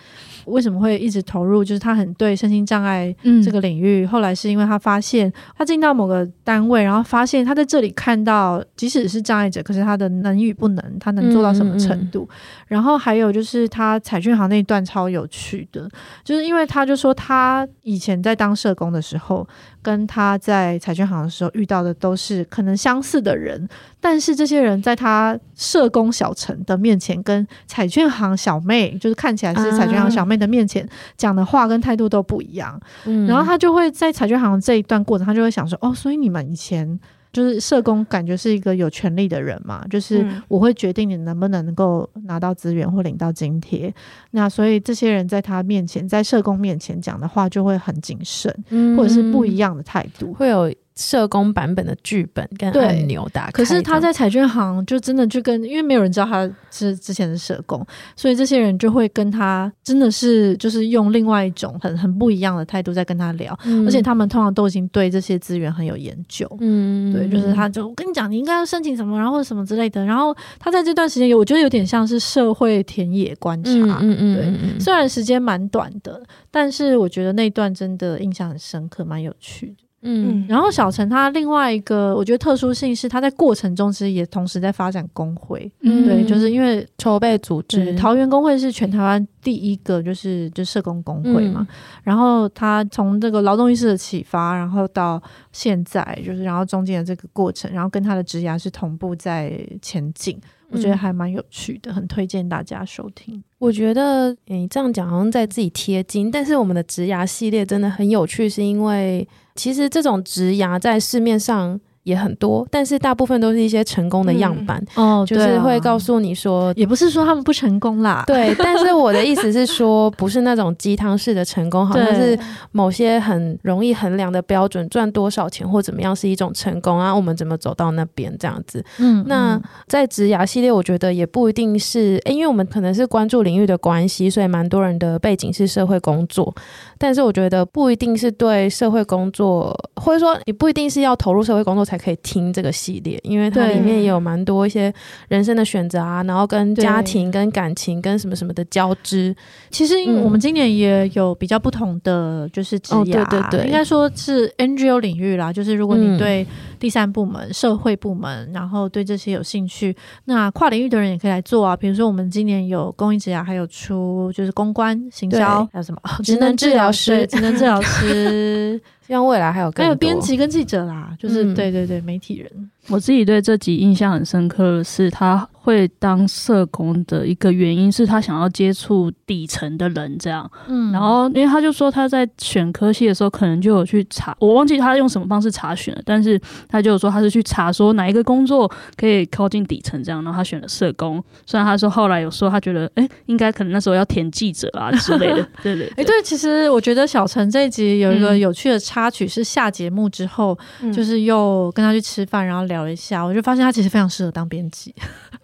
[0.46, 4.06] 为什么会一直投入，就是他很对身心障碍这个领域。
[4.06, 12.28] 嗯、后来是因为他发现，他进到某个单位，然后发现他在这里看到，即使是障碍者，可是他的能与不能，他能做到什么程度。
[12.68, 15.90] 然后还有就是他彩券行那一段超有趣的，
[16.24, 19.48] 就是因为他就说他以前在当社工的时候，
[19.82, 23.68] 跟他在彩券行的时候遇到的都是可能相似的人，
[24.00, 32.80] 但是这些人在他社工小陈的面前，跟彩券行小妹，就是看起来是彩券行小妹的面前讲的话跟态度都不一样。
[33.06, 37.00] 嗯，然后他就会在彩券行这一段过程，他就会想说：哦，所以你们以前。
[37.32, 43.88] 就是社工，感觉是一个有权利的人嘛，就是我会决定你能不能够拿到资源或领到津贴。
[43.88, 43.94] 嗯、
[44.32, 50.72] 那所以这些人在他面前，在社工面前讲的话就会很谨慎，嗯、或者是不一样的态度，会有。
[51.02, 57.86] 社工版本的剧本跟按钮打开，可是他在彩券行就真的就跟，因为没有人知道他是之前的社工，
[58.16, 76.22] 所以这些人就会跟他真的是就是用另外一种很很不一样的态度在跟他聊，嗯、而且他们通常都已经对这些资源很有研究，嗯，对，就是他就我跟你讲，你应该要申请什么，然后什么之类的，然后他在这段时间有，我觉得有点像是社会田野观察，嗯嗯，对，虽然时间蛮短的，
[76.52, 79.84] 但是我觉得那段真的印象很深刻，蛮有趣的。
[80.04, 95.22] 嗯，然后小陈他另外一个我觉得特殊性是他在过程中其实也同时在发展工会，嗯，对，就是因为筹备组织桃园工会是全台湾第一个就是就社工工会嘛，嗯、然后他从这个劳动意识的启发，然后到
[95.52, 100.36] 现在就是然后中间的这个过程，然后跟他的职涯是同步在前进，
[100.70, 103.44] 我觉得还蛮有趣的，很推荐大家收听。
[103.60, 109.28] 我觉得你这样讲好像在自己贴金，但是我们的职涯系列真的很有趣，是因为。
[109.62, 118.56] 其实这种植牙在市面上也很多，但是大部分都是一些成功的样板，嗯、哦，就是会告诉你说，也不是说他们不成功啦，对。
[118.56, 122.38] 但是我的意思是说，不是那种鸡汤式的成功， 好像是
[122.72, 127.14] 某些很容易衡量的标准，赚多少钱或怎么样是一种成功啊？
[127.16, 128.84] 我们怎么走到那边这样子？
[128.98, 136.54] 嗯，那在职涯系列，我觉得也不一定是，因为我们可能是关注领域的关系，所以蛮多人的背景是社会工作。
[136.98, 144.94] 但是我觉得不一定是对社会工作，或者说你不一定是要投入社会工作才可以听这个系列，因为它里面也有蛮多一些
[145.28, 149.36] 人生的选择啊，然后跟家庭、跟感情、跟什么什么的交织。
[149.70, 155.52] 其实因为我们今年也有比较不同的就是职涯，对对对，应该说是 NGO 领域啦。
[155.52, 156.48] 就是如果你对
[156.80, 159.94] 第三部门、社会部门，然后对这些有兴趣，
[160.26, 161.76] 那跨领域的人也可以来做啊。
[161.76, 166.90] 比如说我们今年有公益职涯，还有出就是公关、行销，还有什么职能治疗。
[166.92, 168.80] 师职能治疗师，
[169.12, 172.50] 希望未来还有更还有编辑跟记者啦，就是、嗯、对对对，媒体人。
[172.88, 175.46] 我自己对这集印象很深刻的是他。
[175.64, 180.50] 会当社工的一个原因是他想要接触底层的人，这样。
[180.68, 191.24] 嗯，然后因为他就说他在选科系的时候，可能就有去查，我忘记他用什么方式查询了，但是他就有说他是去查说哪一个工作可以靠近底层，这样，然后他选了社工。
[191.46, 195.48] 虽然他说后来有说他觉得，哎，应该可能那时候要填记者啊之类的。
[195.62, 204.96] 对对，哎，对，其实我觉得小陈这一集有一个有趣的插曲，是下节目之后，嗯、就是又跟他去吃饭，然后聊了一下，我就发现他其实非常适合当编辑。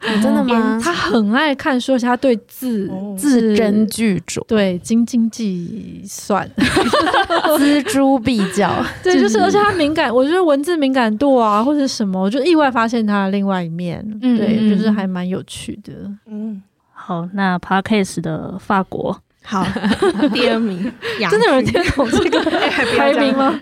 [0.08, 0.80] 哦、真的吗？
[0.82, 6.50] 他很爱看书，而且他对字、哦、字斟句酌，对斤斤计算，
[7.60, 8.72] 锱铢必较。
[9.04, 14.04] 对，就是而且他敏感，我觉得文字敏感度啊，或者什么，我就意外发现他的另外一面。
[14.22, 15.94] 嗯、对，就是还蛮有趣的。
[16.28, 16.62] 嗯，
[16.94, 19.66] 好，那 Podcast 的法国，好，
[20.34, 20.92] 第二名，
[21.30, 22.40] 真的有人听懂这个
[22.98, 23.60] 排名吗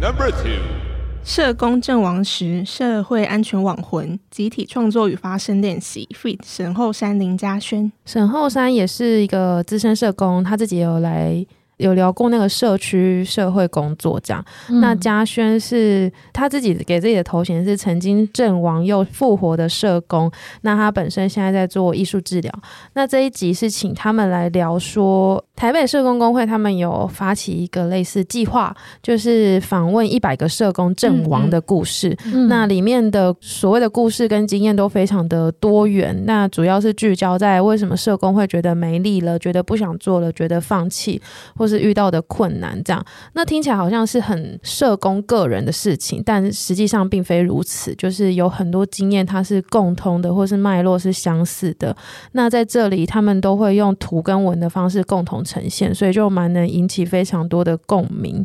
[0.00, 0.83] ？Number two。
[1.24, 6.06] 社工阵亡时，社会安全网魂集体创作与发声练习。
[6.14, 6.38] feat.
[6.44, 11.44] 沈后山林嘉轩，沈后山也是一个资深社工，他自己有来。
[11.78, 20.30] 有聊过那个社区社会工作这样，嗯、那嘉轩是他自己给自己的头衔是曾经阵亡又复活的社工，
[20.62, 22.52] 那他本身现在在做艺术治疗。
[22.92, 32.16] 那这一集是请他们来聊说，台北社工工会他们有发起一个类似计划，就是访问一百个社工阵亡的故事。
[32.26, 41.20] 嗯嗯、那里面的所谓的故事跟经验都非常的多元，那主要是聚焦在为什么社工会觉得没力了，觉得不想做了，觉得放弃。
[41.56, 47.94] 或是遇到的困难，这样，那听起来好像是很社工个人的事情，但实际上并非如此。
[47.94, 51.96] 就是有很多经验，它是共通的，或是脉络是相似的。
[52.32, 58.44] 那在这里，他们都会用图跟文的方式共同呈现，所以就蛮能引起非常多的共鸣。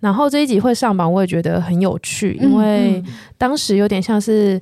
[0.00, 3.02] 然后这一集会上榜，我也觉得很有趣，因为
[3.36, 4.60] 当时有点像是。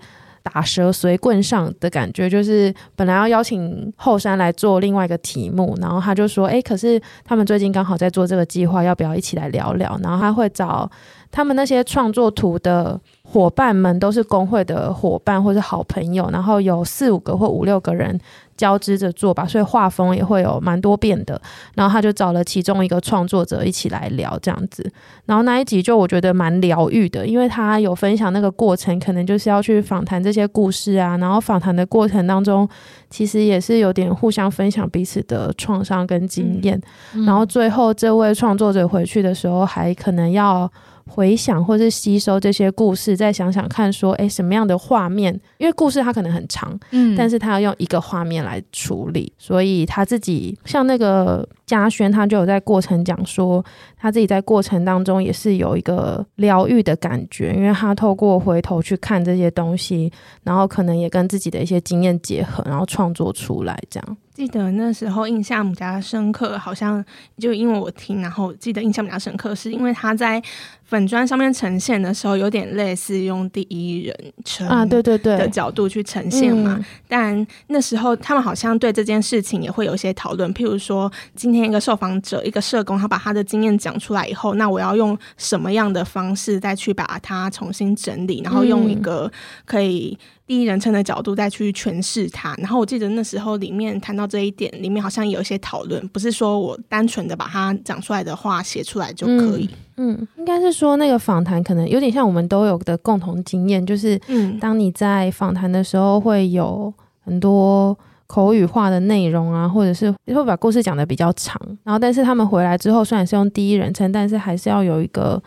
[0.53, 10.89] 打蛇随棍上的感觉，就是本来要邀请后山来做另外一个题目，然后他就说：“哎，可是他们最近刚好在做这个计划，要不要一起来聊聊？”然后他会找
[11.33, 18.19] 他们那些创作图的伙伴们，都是工会的伙伴或是好朋友，然后有四五个或五六个人。
[18.57, 21.39] 交织着做吧，所以画风也会有蛮多变的。
[21.75, 24.91] 然后他就找了其中一个创作者一起来聊这样子。
[25.27, 31.19] 然后那一集就我觉得蛮疗愈的，因为他有分享那个过程，可能就是要去访谈这些故事啊。
[31.19, 32.67] 然后访谈的过程当中，
[33.11, 36.81] 其实也是有点互相分享彼此的创伤跟经验。
[37.27, 40.73] 然后最后这位创作者回去的时候，还可能要。
[41.09, 45.33] 回想或是吸收这些故事，再想想看，说，诶，什么样的画面？
[45.59, 53.65] 因为故事它可能很长，嗯，但是他要用一个画面来处理，所以他自己像那个嘉轩，他就有在过程讲说，
[53.99, 60.11] 他自己在过程当中也是有一个疗愈的感觉，因为他透过回头去看这些东西，
[60.45, 64.17] 然后可能也跟自己的一些经验结合，然后创作出来这样。
[64.33, 67.03] 记得那时候印象比较深刻，好像
[67.39, 70.41] 就因为我听，然后记得印象比较深刻，是因为他在
[70.85, 74.15] 粉砖上面呈现的时候，有点类似用第一人
[74.45, 76.79] 称啊，对对对的角度去呈现嘛。
[77.09, 89.31] 但那时候他们好像对这件事情也会有一些讨论，譬如说今天一个受访者，一个社工，他把他的经验讲出来以后，那我要用什么样的方式再去把它重新整理，然后用一个
[89.65, 90.19] 可以。
[90.47, 99.69] 第一人称的角度再去诠释它，然后我记得那时候里面谈到这一点，里面好像有一些讨论，不是说我单纯的把它讲出来的话写出来就可以。
[99.97, 106.95] 嗯，嗯，应该是说那个访谈可能有点像我们都有的共同经验，就是嗯，当你在访谈的时候会有
[107.25, 115.43] 很多口语化的内容啊，或者是会把故事讲得比较长，然后但是他们回来之后虽然是用第一人称，但是还是要有一个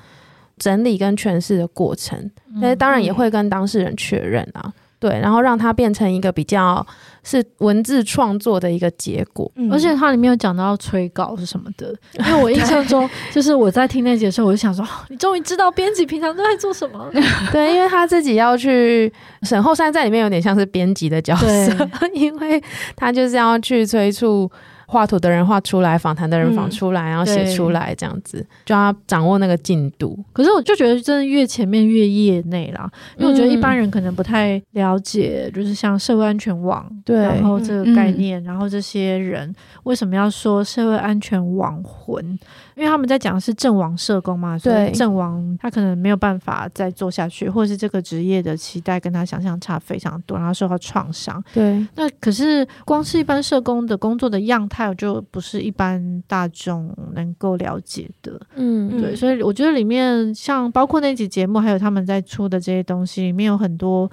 [0.57, 2.29] 整理跟诠释的过程，
[2.61, 4.73] 但是当然也会跟当事人确认啊。
[4.99, 6.85] 对，然后让它变成一个比较
[7.23, 17.09] 是文字创作的一个结果，嗯、而且它里面有讲到催稿是什么的，因为我印象中 就是我在听那节的时候，我就想说，你终于知道编辑平常都在做什么。
[17.51, 19.11] 对，因为他自己要去
[19.43, 22.61] 沈后山在里面有点像是编辑的角色， 因为
[22.95, 24.51] 他就是要去催促。
[24.91, 30.17] 画图的人画出来，访谈的人访出来，嗯、然后写出来，这样子就要掌握那个进度。
[30.33, 42.39] 可是我就觉得，真的越前面越业内啦，因为我觉得一般人可能不太了解，就是像社会安全网，对，然后这个概念，嗯、然后这些人为什么要说社会安全网魂？
[42.79, 51.43] 因为他们在讲的是阵亡社工嘛，所以阵亡他可能没有办法再做下去，或者是这个职业的期待跟他想象差非常多，然后受到创伤。
[51.53, 58.39] 对，那可是光是一般社工的工作的样态，就不是一般大众能够了解的。
[58.55, 64.09] 嗯，对，所以我觉得里面像包括那集节目，还有他们在出的这些东西，里面有很多。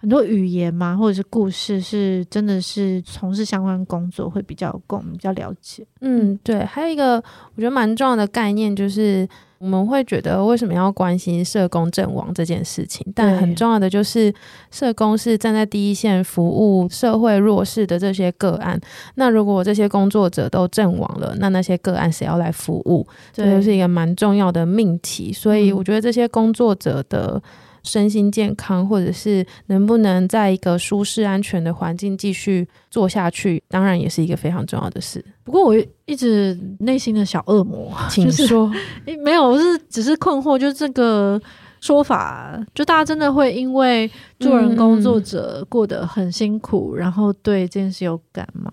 [0.00, 5.84] 很多语言嘛，或者是故事，是真的是从事相关工作会比较有共鸣，比较了解。
[6.00, 6.64] 嗯，对。
[6.64, 9.28] 还有一个我觉得蛮重要的概念，就是
[9.58, 13.04] 我们会觉得为什么要关心社工阵亡这件事情？
[13.12, 14.32] 但很重要的就是，
[14.70, 18.80] 社工是站在第一线服务社会弱势的这些个案。
[19.16, 23.04] 那如果这些工作者都阵亡了，那那些个案谁要来服务？
[23.32, 25.32] 这就是一个蛮重要的命题。
[25.32, 27.42] 所以我觉得这些工作者的。
[27.82, 35.24] 身心健康，或者是能不能在一个舒适安全的环境继续做下去，当然也是一个非常重要的事。
[35.44, 35.74] 不过我
[36.06, 38.70] 一直内心的小恶魔，请说，
[39.24, 41.40] 没有，我是只是困惑，就是这个。
[41.80, 44.10] 说法就大家真的会因为
[44.40, 48.70] 做人工作者过得很辛苦，嗯、然后对这件事有感吗？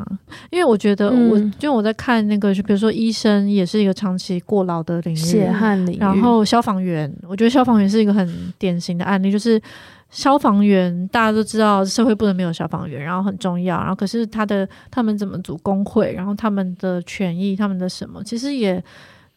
[0.49, 5.97] 因为我觉得我，我就我在看那个，就比如说医生也是一个长期过劳的领域，血汗领域。
[5.99, 9.62] 然后消防员，我觉得消防员是一个很典型的案例，就是
[10.10, 18.84] 消防员大家都知道社会不能没有消防员，然后很重要，然后可是他的他们怎么组工会，然后他们的权益，他们的什么，其实也。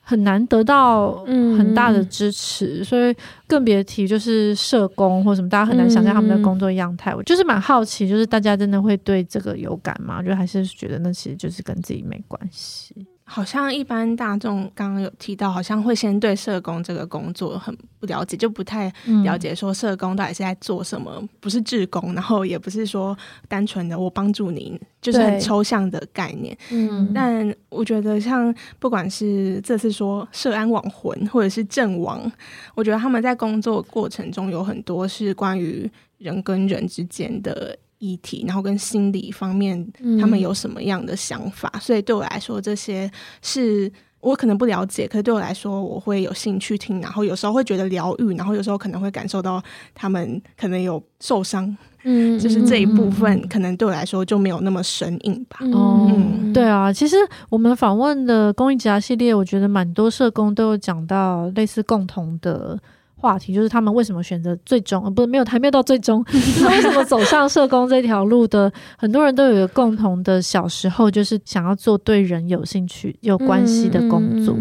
[0.09, 3.15] 很难得到很大的支持，嗯、所以
[3.47, 7.13] 更别提就是社工或什么，大家很难想象他们的工作样态。
[7.13, 10.23] 嗯、我就是蛮好奇，就是大家真的会对这个有感吗？
[10.23, 13.07] 就还是觉得那其实就是跟自己没关系。
[13.31, 18.91] 好像一般大众刚刚有提到，好像会先对社工这个工作很不了解，就不太
[19.22, 23.16] 了解说社工到底是在做什么，嗯、不是志工，然后也不是说
[23.47, 26.57] 单纯的我帮助您，就是很抽象的概念。
[26.70, 32.33] 嗯，但我觉得像不管是这次说社安网魂，或者是阵亡，
[32.74, 37.79] 我觉得他们在工作过程中有很多是关于人跟人之间的。
[37.99, 39.86] 议题，然后跟心理方面，
[40.20, 41.70] 他们有什么样的想法？
[41.74, 43.11] 嗯、所以对我来说，这些
[43.42, 43.90] 是
[44.20, 49.62] 我可能不了解，可是对我来说，我会有兴趣听，然后有时候会觉得疗愈，然后有时候可能会感受到
[49.94, 55.59] 他们可能有受伤，嗯，就是这一部分可能对我来说就没有那么生硬吧。
[55.72, 57.16] 哦、嗯，对啊，其实
[57.49, 62.78] 我们访问的公益职涯系列，我觉得蛮多社工都有讲到类似共同的。
[63.21, 66.25] 话题就是他们为什么选择最终，呃，不是没有还没有到最终，
[66.62, 68.73] 他为什么走上社工这条路的？
[68.97, 74.55] 很多人都有一个共同的小时候，就是想要做对人有兴趣、有关系的工作。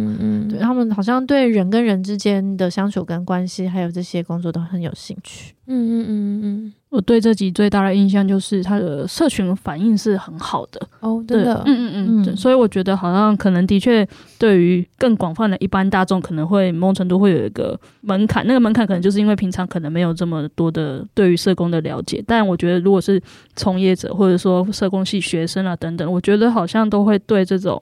[0.59, 5.53] 他们好像对人跟人之间的相处跟关系，还有这些工作都很有兴趣。
[5.67, 6.73] 嗯嗯嗯嗯。
[6.89, 14.07] 我对这集最大的印象就是他的社群反应是很好的哦，真的，嗯嗯嗯，嗯，所以我觉得好像可能的确
[14.39, 23.21] 对于更广泛的一般大众，可能会某种程度会有一个门槛，那个门槛可能就是因为平常可能没有这么多的对于社工的了解，但我觉得如果是
[23.53, 27.77] 从业者或者说社工系学生啊等等，我觉得好像都会对这种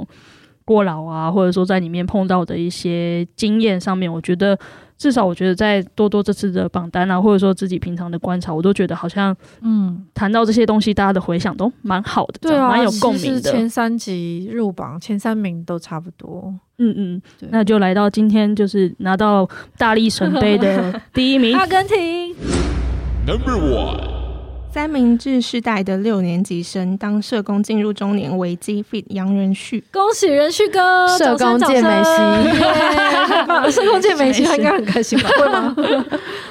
[0.65, 4.57] 过劳啊，或者说在里面碰到的一些经验上面，我觉得。
[4.97, 13.41] 至少我觉得在多多这次的榜单啊，或者说自己平常的观察，我都觉得好像，嗯，谈到这些东西，大家的回响都蛮好的，对啊，蛮有共鸣的。
[13.41, 16.53] 前三集入榜，前三名都差不多。
[16.77, 19.45] 嗯嗯，那就来到今天，就是拿到
[19.77, 22.33] 大力神杯的 第一名，阿根廷。
[23.27, 24.14] Number one。
[24.75, 29.05] 三明治世代的六年级生当社工进入中年危机 feat.
[29.07, 31.07] 杨仁旭，恭喜仁旭哥！
[31.17, 35.29] 社工界美西，社工界美西，他应该很开心吧？
[35.29, 35.73] 会吗？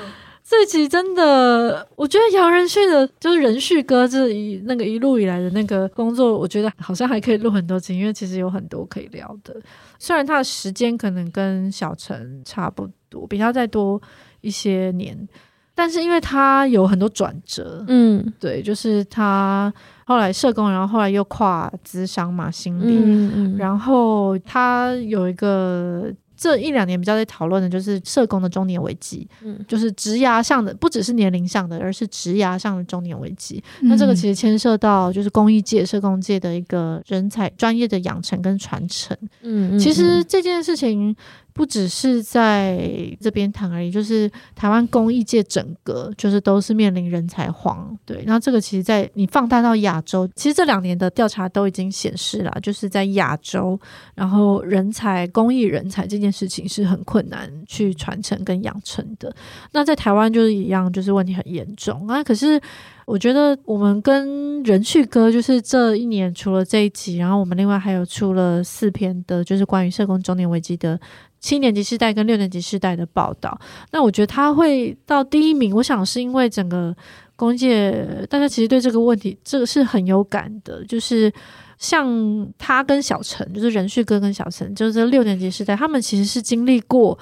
[0.43, 9.55] 这集真的，我觉得杨仁旭的，就是仁旭哥这一那个一路以来的那个工作，我觉得好像还可以录很多集，因为其实有很多可以聊的。
[9.99, 14.01] 虽然他的时间可能跟小陈差不多，比他再多
[14.41, 15.29] 一些年。
[15.75, 19.73] 但是因为他有很多转折，嗯，对，就是他
[20.05, 33.61] 后来社工，然后后来又跨资商嘛，心理，嗯嗯，然后他有一个这一两年比较在讨论的，就是社工的中年危机，嗯，就是职涯上的，不只是年龄上的，而是职涯上的中年危机。
[33.81, 41.17] 嗯，那这个其实牵涉到就是公益界、社工界的一个人才专业的养成跟传承，嗯，其实这件事情。
[41.55, 42.77] 不只是在
[43.21, 47.97] 这边谈而已，就是台湾公益界整个就是都是面临人才荒。
[48.05, 53.79] 对，然后这个其实，在你放大到亚洲，其实这两年的调查都已经显示了，就是在亚洲，
[54.17, 59.33] 然后人才公益人才这件事情是很困难去传承跟养成的。
[59.71, 62.21] 那在台湾就是一样，就是问题很严重啊。
[62.25, 62.61] 可是
[63.07, 70.99] 我觉得我们跟人去哥就是这一年除了这一集，然后我们另外还有出了四篇的，就是关于社工中年危机的。
[71.45, 73.61] 七年级世代跟六年级世代的报道，
[73.93, 76.97] 那我觉得他会到第一名，我想是因为整个
[77.37, 77.93] 工界
[78.31, 81.31] 大家其实对这个问题这个是很有感的，就是
[81.77, 82.09] 像
[82.57, 87.19] 他跟小陈，就是仁旭哥跟小陈，就是这六年级世代，他们其实是经历过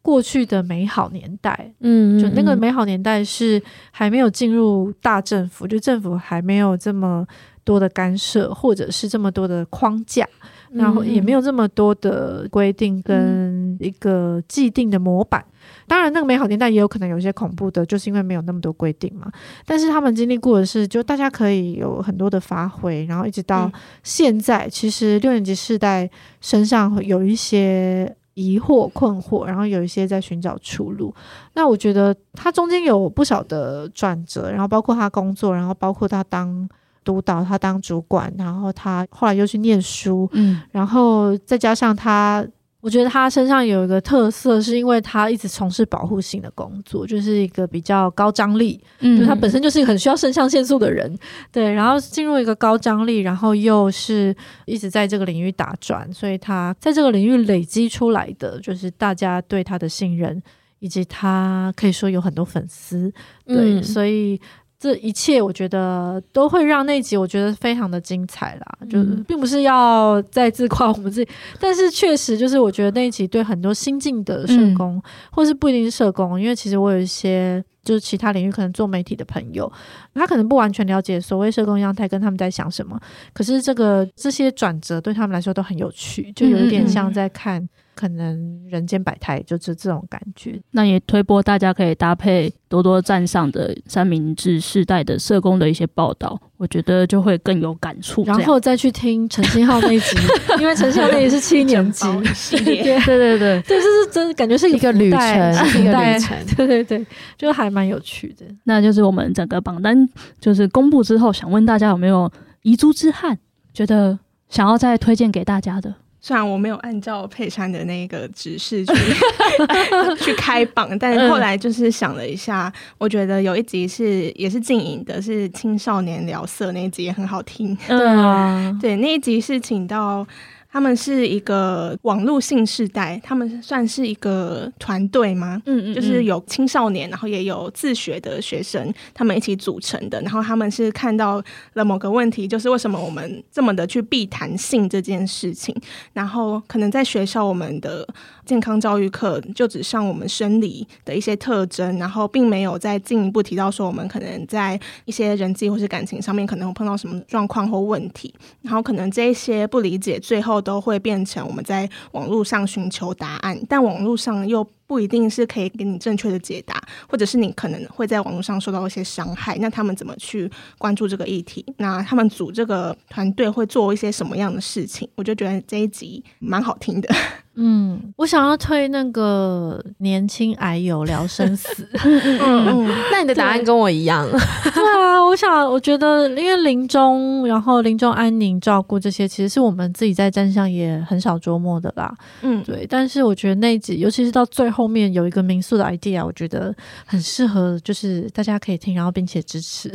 [0.00, 2.54] 过去的美好年代，嗯，就那个。
[2.54, 3.60] 美好年代是
[3.90, 7.26] 还没有进入大政府，就政府还没有这么
[7.64, 10.24] 多的干涉，或者是这么多的框架。
[10.72, 15.44] 然后也没有这么多的规定跟一个既定的模板。
[15.86, 19.30] 当然，那个美好年代也有可能有一些恐怖的，就是因为没有那么多规定嘛。
[19.64, 23.70] 但是他们经历过的是，就大家可以有很多的发挥，然后一直到
[24.02, 26.10] 现在，其实六年级世代
[26.40, 31.14] 身上有一些疑惑、困惑，然后有一些在寻找出路。
[31.54, 36.68] 那我觉得他中间有不少的转折，然后包括他工作，然后包括他当。
[37.04, 42.44] 督导他当主管，然后他后来又去念书，嗯，然后再加上他，
[42.80, 51.16] 我觉得他身上有一个特色，是因为他一直从事保护性的工作，就是一个比较高张力，嗯，就他本身就是一个很需要肾上腺素的人，
[51.52, 54.34] 对，然后进入一个高张力，然后又是
[54.66, 60.42] 一直在这个领域打转，所以他在这个领域累积出来的，就是大家对他的信任，
[60.78, 63.12] 以及他可以说有很多粉丝，
[63.46, 64.40] 对，嗯，所以。
[64.84, 79.72] 这一切我觉得都会让那集我觉得非常的精彩啦，嗯、就是并不是要再自夸我们自己，但是确实就是我觉得那一集对很多新进的社工，嗯、或是不一定是社工，因为其实我有一些就是其他领域可能做媒体的朋友，
[80.12, 83.00] 他可能不完全了解所谓社工样态跟他们在想什么，
[83.32, 87.66] 可是这个这些转折对他们来说都很有趣，就有一点像在看。
[87.94, 90.60] 可能人间百态，就是这种感觉。
[90.72, 98.24] 那也推播大家可以搭配多多站上的三明治世代的社工的一些报道，我觉得就会更有感触。
[98.24, 100.16] 然后再去听陈星浩那一集，
[100.60, 108.44] 因为陈星浩那也是七年级系列， 对对对，这是真的感觉是一个旅程，一个旅程， 对对对，就还蛮有趣的。
[108.64, 110.08] 那就是我们整个榜单
[110.40, 112.30] 就是公布之后，想问大家有没有
[112.62, 113.38] 遗珠之憾，
[113.72, 114.18] 觉得
[114.48, 115.94] 想要再推荐给大家的？
[116.26, 118.94] 虽然我没有按照佩珊的那个指示去
[120.24, 127.76] 去开榜，但是后来就是想了一下，我觉得有一集是也是静影的，是青少年聊色那一集也很好听。
[127.86, 130.26] 对啊， 对，那一集是请到。
[130.74, 135.62] 他们是一个网络性世代，他们算是一个团队吗？
[135.66, 140.20] 嗯，嗯嗯，就是有青少年，然后也有自学的学生，他们一起组成的。
[140.22, 141.40] 然后他们是看到
[141.74, 145.72] 了某个问题，就是为什么我们这么的去避谈性这件事情？
[146.12, 148.04] 然后可能在学校，我们的
[148.44, 158.34] 健康教育课就只上我们生理的一些特征，然后并没有再进一步提到说我们可能在一些人际或是感情上面可能会碰到什么状况或问题。
[158.62, 160.63] 然后可能这一些不理解，最后。
[160.64, 169.56] 都会变成我们在网络上寻求答案，但网络上又不一定是可以给你正确的解答，或者是你可能会在网络上受到一些伤害。
[169.60, 171.64] 那他们怎么去关注这个议题？
[171.76, 175.08] 那他们组这个团队会做一些什么样的事情？
[175.14, 177.14] 我就觉得这一集蛮好听的。
[177.56, 181.88] 嗯，我想要推那个年轻癌友聊生死。
[182.04, 184.28] 嗯嗯，那你的答案跟我一样。
[184.28, 192.12] 对啊，我想，我觉得因为临终，然后临终安宁照顾这些，其实是我们自己在站上也很少琢磨的啦。
[192.42, 192.86] 嗯，对。
[192.88, 196.74] 但是我觉得那一集，尤其是到最后面有一个民宿的 idea，我觉得
[197.06, 199.92] 很适合，就是大家可以听，然后并且支持。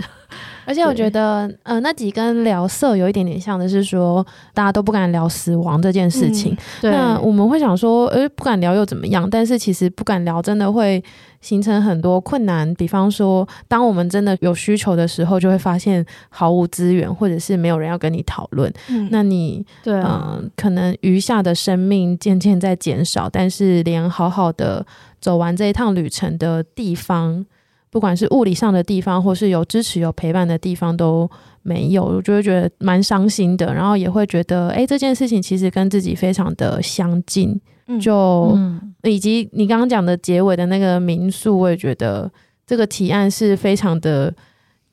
[0.70, 6.56] 而且我觉得，呃，那几跟聊色有一点点像的是说，大家都不敢聊死亡这件事情。
[6.84, 9.28] 那我们会想说，呃、欸，不敢聊又怎么样？
[9.28, 11.04] 但是其实不敢聊，真的会
[11.42, 12.72] 形成很多困难。
[12.76, 18.72] 比方说，当我们真的有需求的时候，就会发现毫无资源，或者是没有人要跟你讨论。
[18.90, 24.86] 嗯，那你，对、啊，嗯、呃，可能余下的生命渐渐在减少，但是连好好的
[25.20, 27.44] 走完这一趟旅程的地方。
[27.90, 31.30] 不管是物理上的地方，或是有支持、有陪伴的地方都
[31.62, 33.74] 没有，我就会觉得蛮伤心的。
[33.74, 37.60] 然后也会觉得，哎，这件事情其实跟自己非常的相近。
[38.00, 42.32] 就、嗯、以及你刚刚讲的结尾的那个民宿，我也觉得
[42.66, 44.34] 这个提案是非常的。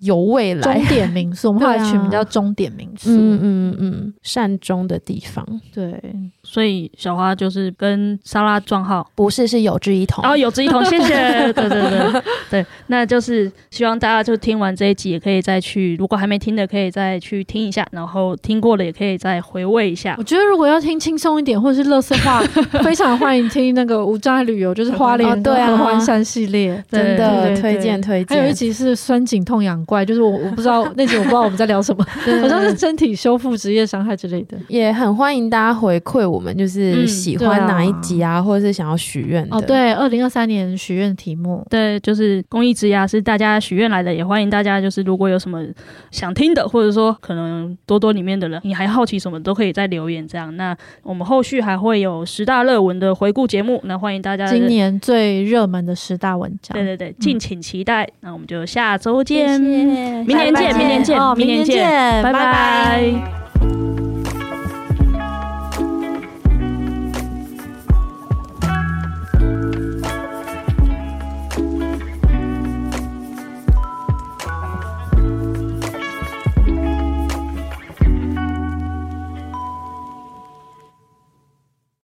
[0.01, 3.09] 有未来，终点民宿，我们后来取名叫终点民宿。
[3.11, 5.44] 嗯嗯嗯，善终的地方。
[5.74, 5.99] 对，
[6.42, 10.22] 所以小花就是跟莎拉撞号，不是，是有志一同。
[10.22, 11.16] 哦，有志一同，谢谢。
[11.55, 20.14] 对对对对，那就是希望大家就听完这一集，也可以再去，如果还没听的，可以再去听一下，然后听过了也可以再回味一下。
[20.18, 22.40] 我觉得如果要听轻松一点，或者是乐色话，
[22.84, 28.36] 非常欢迎听那个无障碍旅游，就是花莲对合欢山系列，真的推荐推荐。
[28.36, 29.82] 还有一集是酸颈痛痒。
[29.86, 32.05] 怪就是我，我不知道 那集我不知道我们在聊什么，
[32.40, 34.57] 好像是身体修复、职业伤害之类的。
[34.68, 39.57] 也很欢迎大家回馈我们，就是喜欢哪一集啊，嗯、啊或者是想要许愿的。
[39.57, 45.64] 哦，对，二零二三年许愿题目，对，就是公益之牙是大家许愿来的，也欢迎大家就是如果有什么
[46.11, 50.55] 想听的，或者说可能多多里面的人你还好奇什么，都可以再留言这样。
[50.57, 58.05] 那我们后续还会有十大热文的回顾节目，那欢迎大家今年最热门的十大文章，对对对，敬请期待。
[58.05, 59.76] 嗯、那我们就下周见。
[59.85, 63.45] 见，明年见，明年见，明年见，拜拜。